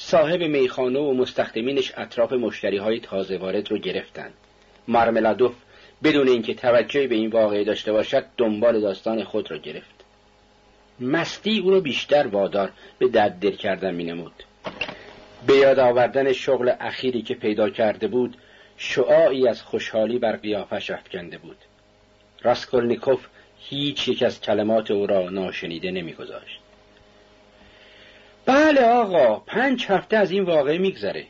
صاحب 0.00 0.42
میخانه 0.42 0.98
و 0.98 1.12
مستخدمینش 1.12 1.92
اطراف 1.96 2.32
مشتری 2.32 2.76
های 2.76 3.00
تازه 3.00 3.36
وارد 3.36 3.70
رو 3.70 3.78
گرفتند. 3.78 4.34
مارملادوف 4.88 5.54
بدون 6.04 6.28
اینکه 6.28 6.54
توجهی 6.54 7.06
به 7.06 7.14
این 7.14 7.30
واقعه 7.30 7.64
داشته 7.64 7.92
باشد 7.92 8.24
دنبال 8.36 8.80
داستان 8.80 9.24
خود 9.24 9.50
را 9.50 9.58
گرفت. 9.58 10.04
مستی 11.00 11.58
او 11.58 11.70
را 11.70 11.80
بیشتر 11.80 12.26
وادار 12.26 12.72
به 12.98 13.08
درد 13.08 13.32
دل 13.32 13.50
کردن 13.50 13.94
می 13.94 14.04
نمود. 14.04 14.44
به 15.46 15.54
یاد 15.54 15.78
آوردن 15.78 16.32
شغل 16.32 16.72
اخیری 16.80 17.22
که 17.22 17.34
پیدا 17.34 17.70
کرده 17.70 18.08
بود 18.08 18.36
شعاعی 18.76 19.48
از 19.48 19.62
خوشحالی 19.62 20.18
بر 20.18 20.36
قیافش 20.36 20.90
افکنده 20.90 21.38
بود 21.38 21.56
راسکولنیکوف 22.42 23.26
هیچ 23.58 24.08
یک 24.08 24.22
از 24.22 24.40
کلمات 24.40 24.90
او 24.90 25.06
را 25.06 25.30
ناشنیده 25.30 25.90
نمیگذاشت. 25.90 26.60
بله 28.48 28.80
آقا 28.80 29.38
پنج 29.38 29.86
هفته 29.86 30.16
از 30.16 30.30
این 30.30 30.42
واقعه 30.42 30.78
میگذره. 30.78 31.26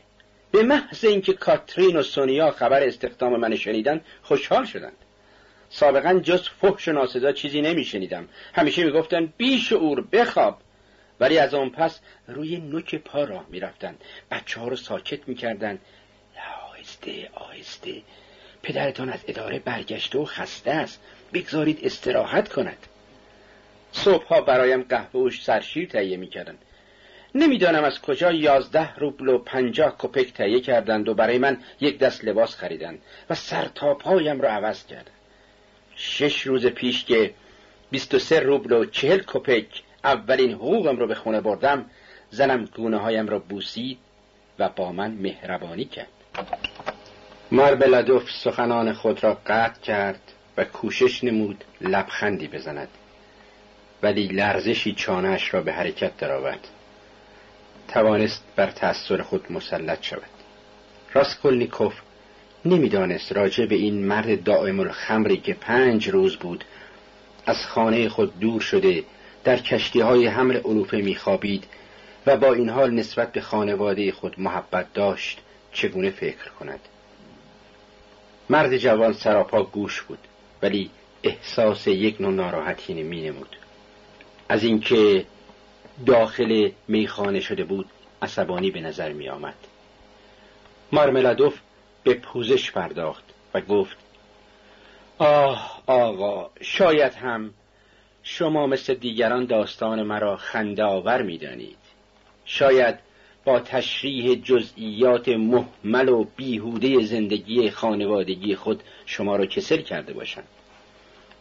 به 0.51 0.63
محض 0.63 1.05
اینکه 1.05 1.33
کاترین 1.33 1.95
و 1.95 2.03
سونیا 2.03 2.51
خبر 2.51 2.83
استخدام 2.83 3.35
من 3.39 3.55
شنیدن 3.55 4.01
خوشحال 4.21 4.65
شدند. 4.65 4.95
سابقا 5.69 6.19
جز 6.23 6.49
فحش 6.61 6.87
و 6.87 6.91
ناسزا 6.91 7.31
چیزی 7.31 7.61
نمیشنیدم. 7.61 8.27
همیشه 8.53 8.83
می‌گفتن 8.83 9.33
بیشعور 9.37 10.01
بخواب. 10.01 10.57
ولی 11.19 11.37
از 11.37 11.53
آن 11.53 11.69
پس 11.69 11.99
روی 12.27 12.57
نوک 12.57 12.95
پا 12.95 13.23
راه 13.23 13.45
می‌رفتن. 13.49 13.95
بچه 14.31 14.59
ها 14.59 14.67
رو 14.67 14.75
ساکت 14.75 15.27
می‌کردن. 15.27 15.79
آهسته 16.71 17.29
آهسته. 17.33 18.01
پدرتان 18.63 19.09
از 19.09 19.19
اداره 19.27 19.59
برگشته 19.59 20.19
و 20.19 20.25
خسته 20.25 20.71
است. 20.71 21.01
بگذارید 21.33 21.79
استراحت 21.83 22.49
کند. 22.49 22.87
صبحها 23.91 24.41
برایم 24.41 24.83
قهوه 24.83 25.21
و 25.21 25.29
سرشیر 25.29 25.89
تهیه 25.89 26.17
می‌کردند. 26.17 26.65
نمی‌دانم 27.35 27.83
از 27.83 28.01
کجا 28.01 28.31
یازده 28.31 28.95
روبل 28.95 29.27
و 29.27 29.37
پنجاه 29.37 29.95
کپک 29.97 30.33
تهیه 30.33 30.59
کردند 30.59 31.09
و 31.09 31.13
برای 31.13 31.37
من 31.37 31.57
یک 31.81 31.99
دست 31.99 32.25
لباس 32.25 32.55
خریدند 32.55 32.99
و 33.29 33.35
سر 33.35 33.67
تا 33.75 33.93
پایم 33.93 34.41
را 34.41 34.49
عوض 34.49 34.85
کردند. 34.85 35.15
شش 35.95 36.41
روز 36.41 36.65
پیش 36.65 37.05
که 37.05 37.33
بیست 37.91 38.13
و 38.13 38.19
سه 38.19 38.39
روبل 38.39 38.73
و 38.73 38.85
چهل 38.85 39.21
کپک 39.27 39.83
اولین 40.03 40.51
حقوقم 40.51 40.97
رو 40.97 41.07
به 41.07 41.15
خونه 41.15 41.41
بردم 41.41 41.85
زنم 42.29 42.65
گونه 42.65 42.97
هایم 42.97 43.27
را 43.27 43.39
بوسید 43.39 43.97
و 44.59 44.69
با 44.69 44.91
من 44.91 45.11
مهربانی 45.11 45.85
کرد. 45.85 46.07
ماربلادوف 47.51 48.31
سخنان 48.31 48.93
خود 48.93 49.23
را 49.23 49.37
قطع 49.47 49.81
کرد 49.81 50.21
و 50.57 50.63
کوشش 50.63 51.23
نمود 51.23 51.63
لبخندی 51.81 52.47
بزند 52.47 52.87
ولی 54.03 54.27
لرزشی 54.27 54.93
چانهش 54.93 55.53
را 55.53 55.61
به 55.61 55.73
حرکت 55.73 56.17
درآورد. 56.17 56.67
توانست 57.93 58.43
بر 58.55 58.71
تأثیر 58.71 59.21
خود 59.21 59.51
مسلط 59.51 60.03
شود. 60.03 60.29
راسکولنیکوف 61.13 61.93
نمی‌دانست 62.65 63.31
راجع 63.31 63.65
به 63.65 63.75
این 63.75 64.07
مرد 64.07 64.43
دائم 64.43 64.79
الخمری 64.79 65.37
که 65.37 65.53
پنج 65.53 66.09
روز 66.09 66.35
بود 66.35 66.63
از 67.45 67.65
خانه 67.65 68.09
خود 68.09 68.39
دور 68.39 68.61
شده 68.61 69.03
در 69.43 69.57
کشتی 69.57 69.99
های 69.99 70.27
حمل 70.27 70.57
علوفه 70.57 70.97
میخوابید 70.97 71.63
و 72.25 72.37
با 72.37 72.53
این 72.53 72.69
حال 72.69 72.91
نسبت 72.91 73.31
به 73.31 73.41
خانواده 73.41 74.11
خود 74.11 74.39
محبت 74.39 74.93
داشت 74.93 75.39
چگونه 75.73 76.09
فکر 76.09 76.49
کند؟ 76.59 76.79
مرد 78.49 78.77
جوان 78.77 79.13
سراپا 79.13 79.63
گوش 79.63 80.01
بود 80.01 80.19
ولی 80.61 80.89
احساس 81.23 81.87
یک 81.87 82.21
نوع 82.21 82.31
ناراحتی 82.31 82.93
نمی 82.93 83.21
نمود. 83.21 83.55
از 84.49 84.63
اینکه 84.63 85.25
داخل 86.05 86.69
میخانه 86.87 87.39
شده 87.39 87.63
بود 87.63 87.89
عصبانی 88.21 88.71
به 88.71 88.81
نظر 88.81 89.13
می 89.13 89.29
آمد 89.29 89.55
مارملادوف 90.91 91.59
به 92.03 92.13
پوزش 92.13 92.71
پرداخت 92.71 93.23
و 93.53 93.61
گفت 93.61 93.97
آه 95.17 95.81
آقا 95.87 96.49
شاید 96.61 97.13
هم 97.13 97.53
شما 98.23 98.67
مثل 98.67 98.93
دیگران 98.93 99.45
داستان 99.45 100.03
مرا 100.03 100.37
خنده 100.37 100.83
آور 100.83 101.21
می 101.21 101.37
دانید. 101.37 101.77
شاید 102.45 102.95
با 103.45 103.59
تشریح 103.59 104.35
جزئیات 104.35 105.27
محمل 105.27 106.09
و 106.09 106.25
بیهوده 106.35 107.05
زندگی 107.05 107.69
خانوادگی 107.69 108.55
خود 108.55 108.83
شما 109.05 109.35
را 109.35 109.45
کسل 109.45 109.77
کرده 109.77 110.13
باشم. 110.13 110.43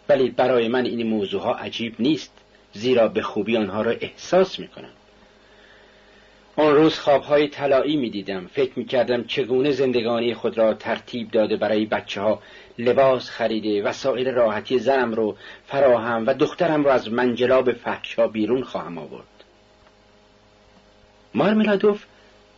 ولی 0.09 0.31
برای 0.31 0.69
من 0.69 0.85
این 0.85 1.07
موضوع 1.07 1.43
ها 1.43 1.55
عجیب 1.55 1.95
نیست. 1.99 2.33
زیرا 2.73 3.09
به 3.09 3.23
خوبی 3.23 3.57
آنها 3.57 3.83
را 3.83 3.91
احساس 3.91 4.59
می 4.59 4.69
کنم 4.69 4.91
آن 6.57 6.75
روز 6.75 6.99
خوابهای 6.99 7.49
طلایی 7.49 7.97
می 7.97 8.11
دیدم 8.11 8.47
فکر 8.47 8.73
می 8.77 8.85
کردم 8.85 9.25
چگونه 9.25 9.71
زندگانی 9.71 10.35
خود 10.35 10.59
را 10.59 10.75
ترتیب 10.75 11.31
داده 11.31 11.57
برای 11.57 11.87
بچه 11.87 12.21
ها 12.21 12.43
لباس 12.79 13.31
خریده 13.31 13.83
وسایل 13.83 14.29
راحتی 14.29 14.79
زنم 14.79 15.15
رو 15.15 15.37
فراهم 15.67 16.27
و 16.27 16.35
دخترم 16.35 16.85
را 16.85 16.93
از 16.93 17.13
منجلاب 17.13 17.73
فحشا 17.73 18.29
بیرون 18.29 18.63
خواهم 18.63 18.99
آورد. 18.99 19.25
مارملادوف 21.35 22.05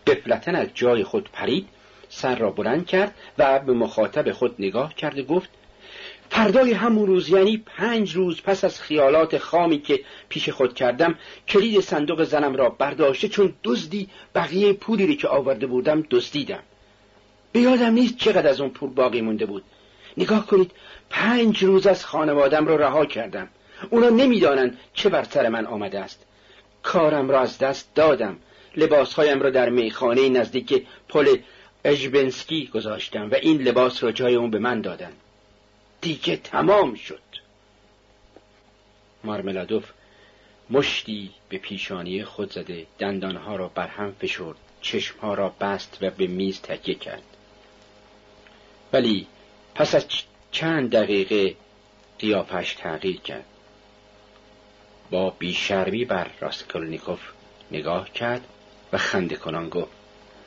قفلتا 0.07 0.53
از 0.53 0.69
جای 0.75 1.05
خود 1.05 1.29
پرید 1.33 1.69
سر 2.09 2.35
را 2.35 2.51
بلند 2.51 2.87
کرد 2.87 3.15
و 3.39 3.59
به 3.59 3.73
مخاطب 3.73 4.33
خود 4.33 4.55
نگاه 4.59 4.95
کرد 4.95 5.19
و 5.19 5.23
گفت 5.23 5.51
فردای 6.31 6.73
همون 6.73 7.07
روز 7.07 7.29
یعنی 7.29 7.57
پنج 7.57 8.17
روز 8.17 8.43
پس 8.43 8.65
از 8.65 8.81
خیالات 8.81 9.39
خامی 9.39 9.79
که 9.79 10.01
پیش 10.29 10.49
خود 10.49 10.75
کردم 10.75 11.15
کلید 11.49 11.81
صندوق 11.81 12.25
زنم 12.25 12.57
را 12.57 12.69
برداشته 12.69 13.29
چون 13.29 13.55
دزدی 13.65 14.09
بقیه 14.35 14.73
پولی 14.73 15.17
که 15.17 15.29
آورده 15.29 15.67
بودم 15.67 16.05
دزدیدم. 16.11 16.63
به 17.53 17.61
یادم 17.61 17.93
نیست 17.93 18.17
چقدر 18.17 18.49
از 18.49 18.61
اون 18.61 18.71
پول 18.71 18.91
باقی 18.91 19.21
مونده 19.21 19.47
بود. 19.47 19.63
نگاه 20.17 20.47
کنید 20.47 20.71
پنج 21.11 21.65
روز 21.65 21.87
از 21.87 22.05
خانوادم 22.05 22.67
را 22.67 22.77
رها 22.77 23.07
کردم. 23.07 23.49
اونا 23.91 24.09
نمی‌دانند 24.09 24.79
چه 24.95 25.09
بر 25.09 25.23
سر 25.23 25.49
من 25.49 25.67
آمده 25.67 26.01
است. 26.01 26.27
کارم 26.83 27.31
را 27.31 27.41
از 27.41 27.59
دست 27.59 27.95
دادم. 27.95 28.37
لباسهایم 28.77 29.43
را 29.43 29.51
در 29.51 29.69
میخانه 29.69 30.29
نزدیک 30.29 30.87
پل 31.09 31.37
اجبنسکی 31.85 32.71
گذاشتم 32.75 33.31
و 33.31 33.35
این 33.35 33.63
لباس 33.63 34.05
را 34.05 34.13
جای 34.13 34.35
اون 34.35 34.51
به 34.51 34.59
من 34.59 34.81
دادن 34.81 35.13
دیگه 36.01 36.37
تمام 36.37 36.95
شد. 36.95 37.23
مارملادوف 39.25 39.85
مشتی 40.71 41.31
به 41.49 41.59
پیشانی 41.59 42.25
خود 42.25 42.53
زده 42.53 42.87
دندانها 42.99 43.57
را 43.57 43.69
برهم 43.69 44.13
فشرد 44.13 44.57
چشمها 44.81 45.35
را 45.35 45.49
بست 45.49 45.99
و 46.01 46.11
به 46.11 46.27
میز 46.27 46.61
تکیه 46.61 46.95
کرد. 46.95 47.23
ولی 48.93 49.27
پس 49.75 49.95
از 49.95 50.07
چند 50.53 50.91
دقیقه 50.91 51.57
قیافش 52.19 52.75
تغییر 52.75 53.21
کرد. 53.21 53.45
با 55.11 55.31
بیشرمی 55.31 56.05
بر 56.05 56.31
راسکولنیکوف 56.41 57.21
نگاه 57.71 58.13
کرد 58.13 58.47
و 58.93 58.99
خنده 58.99 59.37
کنان 59.37 59.69
گفت 59.69 59.93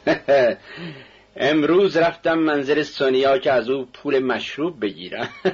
امروز 1.35 1.97
رفتم 1.97 2.39
منزل 2.39 2.83
سونیا 2.83 3.37
که 3.37 3.51
از 3.51 3.69
او 3.69 3.85
پول 3.85 4.19
مشروب 4.19 4.79
بگیرم. 4.81 5.29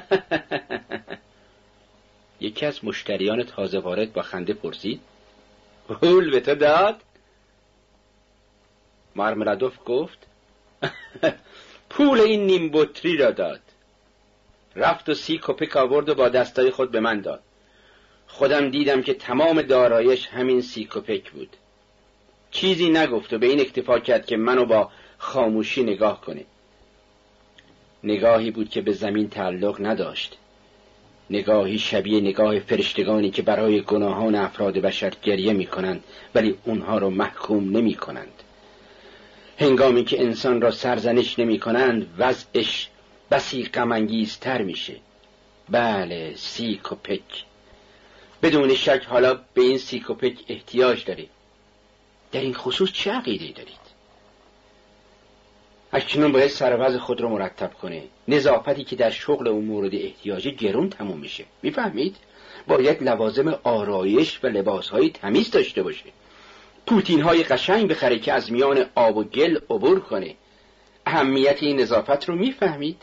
یکی 2.40 2.66
از 2.66 2.84
مشتریان 2.84 3.42
تازه 3.42 3.78
وارد 3.78 4.12
با 4.12 4.22
خنده 4.22 4.52
پرسید 4.52 5.00
پول 5.88 6.30
به 6.30 6.40
تو 6.40 6.54
داد؟ 6.54 7.00
مارملادوف 9.16 9.78
گفت 9.86 10.18
پول 11.90 12.20
این 12.20 12.46
نیم 12.46 12.70
بطری 12.72 13.16
را 13.16 13.30
داد. 13.30 13.60
رفت 14.76 15.08
و 15.08 15.14
سی 15.14 15.40
کپک 15.42 15.76
آورد 15.76 16.08
و 16.08 16.14
با 16.14 16.28
دستای 16.28 16.70
خود 16.70 16.90
به 16.90 17.00
من 17.00 17.20
داد. 17.20 17.42
خودم 18.26 18.70
دیدم 18.70 19.02
که 19.02 19.14
تمام 19.14 19.62
دارایش 19.62 20.26
همین 20.26 20.60
سی 20.60 20.88
کپک 20.90 21.30
بود. 21.30 21.56
چیزی 22.50 22.90
نگفت 22.90 23.32
و 23.32 23.38
به 23.38 23.46
این 23.46 23.60
اکتفا 23.60 23.98
کرد 23.98 24.26
که 24.26 24.36
منو 24.36 24.64
با 24.64 24.90
خاموشی 25.22 25.82
نگاه 25.82 26.20
کنه 26.20 26.44
نگاهی 28.04 28.50
بود 28.50 28.70
که 28.70 28.80
به 28.80 28.92
زمین 28.92 29.28
تعلق 29.28 29.76
نداشت. 29.80 30.36
نگاهی 31.30 31.78
شبیه 31.78 32.20
نگاه 32.20 32.58
فرشتگانی 32.58 33.30
که 33.30 33.42
برای 33.42 33.80
گناهان 33.80 34.34
افراد 34.34 34.74
بشر 34.74 35.12
گریه 35.22 35.52
می 35.52 35.66
کنند 35.66 36.04
ولی 36.34 36.54
اونها 36.64 36.98
را 36.98 37.10
محکوم 37.10 37.76
نمی 37.76 37.94
کنند 37.94 38.42
هنگامی 39.58 40.04
که 40.04 40.22
انسان 40.22 40.60
را 40.60 40.70
سرزنش 40.70 41.38
نمی 41.38 41.58
کنند 41.58 42.14
وضعش 42.18 42.88
بسی 43.30 43.64
غمانگیزتر 43.64 44.62
میشه. 44.62 44.96
بله 45.68 46.32
سیکوپک 46.36 47.44
بدون 48.42 48.74
شک 48.74 49.02
حالا 49.08 49.34
به 49.54 49.62
این 49.62 49.78
سیکوپک 49.78 50.34
احتیاج 50.48 51.04
داری 51.04 51.28
در 52.32 52.40
این 52.40 52.54
خصوص 52.54 52.92
چه 52.92 53.12
عقیده 53.12 53.52
دارید؟ 53.52 53.79
اکنون 55.92 56.32
باید 56.32 56.48
سروز 56.48 56.96
خود 56.96 57.20
را 57.20 57.28
مرتب 57.28 57.74
کنه 57.74 58.02
نظافتی 58.28 58.84
که 58.84 58.96
در 58.96 59.10
شغل 59.10 59.48
اون 59.48 59.64
مورد 59.64 59.94
احتیاج 59.94 60.48
گرون 60.48 60.90
تموم 60.90 61.18
میشه. 61.18 61.44
می‌فهمید؟ 61.62 62.16
باید 62.66 63.02
لوازم 63.02 63.58
آرایش 63.62 64.44
و 64.44 64.46
لباسهای 64.46 65.10
تمیز 65.10 65.50
داشته 65.50 65.82
باشه. 65.82 66.04
پوتین 66.86 67.20
های 67.20 67.42
قشنگ 67.42 67.88
بخره 67.88 68.18
که 68.18 68.32
از 68.32 68.52
میان 68.52 68.86
آب 68.94 69.16
و 69.16 69.24
گل 69.24 69.56
عبور 69.70 70.00
کنه. 70.00 70.34
اهمیت 71.06 71.62
این 71.62 71.80
نظافت 71.80 72.28
رو 72.28 72.34
می‌فهمید؟ 72.34 73.02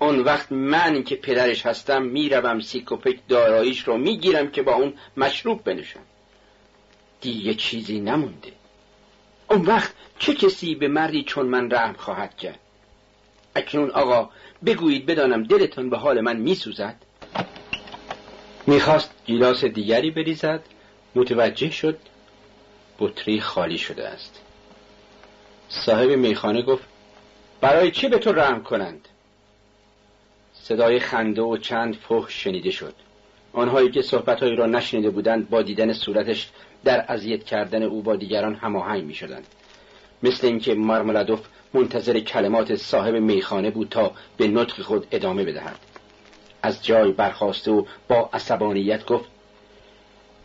اون 0.00 0.20
وقت 0.20 0.52
من 0.52 1.02
که 1.02 1.16
پدرش 1.16 1.66
هستم 1.66 2.02
می‌روم 2.02 2.60
سیکوپک 2.60 3.18
داراییش 3.28 3.80
رو 3.80 3.96
می‌گیرم 3.96 4.50
که 4.50 4.62
با 4.62 4.74
اون 4.74 4.92
مشروب 5.16 5.64
بنشم 5.64 6.00
دیگه 7.20 7.54
چیزی 7.54 8.00
نمونده. 8.00 8.52
اون 9.50 9.62
وقت 9.62 9.92
چه 10.18 10.34
کسی 10.34 10.74
به 10.74 10.88
مردی 10.88 11.22
چون 11.22 11.46
من 11.46 11.70
رحم 11.70 11.92
خواهد 11.92 12.36
کرد؟ 12.36 12.58
اکنون 13.56 13.90
آقا 13.90 14.30
بگویید 14.66 15.06
بدانم 15.06 15.42
دلتان 15.42 15.90
به 15.90 15.96
حال 15.96 16.20
من 16.20 16.36
میسوزد؟ 16.36 16.96
می‌خواست 18.66 19.14
گیلاس 19.26 19.64
دیگری 19.64 20.10
بریزد 20.10 20.60
متوجه 21.14 21.70
شد 21.70 21.98
بطری 22.98 23.40
خالی 23.40 23.78
شده 23.78 24.08
است. 24.08 24.40
صاحب 25.68 26.10
میخانه 26.10 26.62
گفت 26.62 26.84
برای 27.60 27.90
چی 27.90 28.08
به 28.08 28.18
تو 28.18 28.32
رحم 28.32 28.62
کنند؟ 28.62 29.08
صدای 30.52 31.00
خنده 31.00 31.42
و 31.42 31.56
چند 31.56 31.94
فحش 31.94 32.44
شنیده 32.44 32.70
شد. 32.70 32.94
آنهایی 33.52 33.90
که 33.90 34.02
صحبتهایی 34.02 34.56
را 34.56 34.66
نشنیده 34.66 35.10
بودند 35.10 35.50
با 35.50 35.62
دیدن 35.62 35.92
صورتش 35.92 36.48
در 36.84 37.04
اذیت 37.08 37.44
کردن 37.44 37.82
او 37.82 38.02
با 38.02 38.16
دیگران 38.16 38.54
هماهنگ 38.54 39.04
می‌شدند. 39.04 39.46
مثل 40.22 40.46
اینکه 40.46 40.74
مارملادوف 40.74 41.40
منتظر 41.74 42.20
کلمات 42.20 42.76
صاحب 42.76 43.14
میخانه 43.14 43.70
بود 43.70 43.88
تا 43.88 44.12
به 44.36 44.48
نطق 44.48 44.82
خود 44.82 45.06
ادامه 45.10 45.44
بدهد. 45.44 45.76
از 46.62 46.84
جای 46.84 47.12
برخواسته 47.12 47.70
و 47.70 47.84
با 48.08 48.30
عصبانیت 48.32 49.06
گفت 49.06 49.33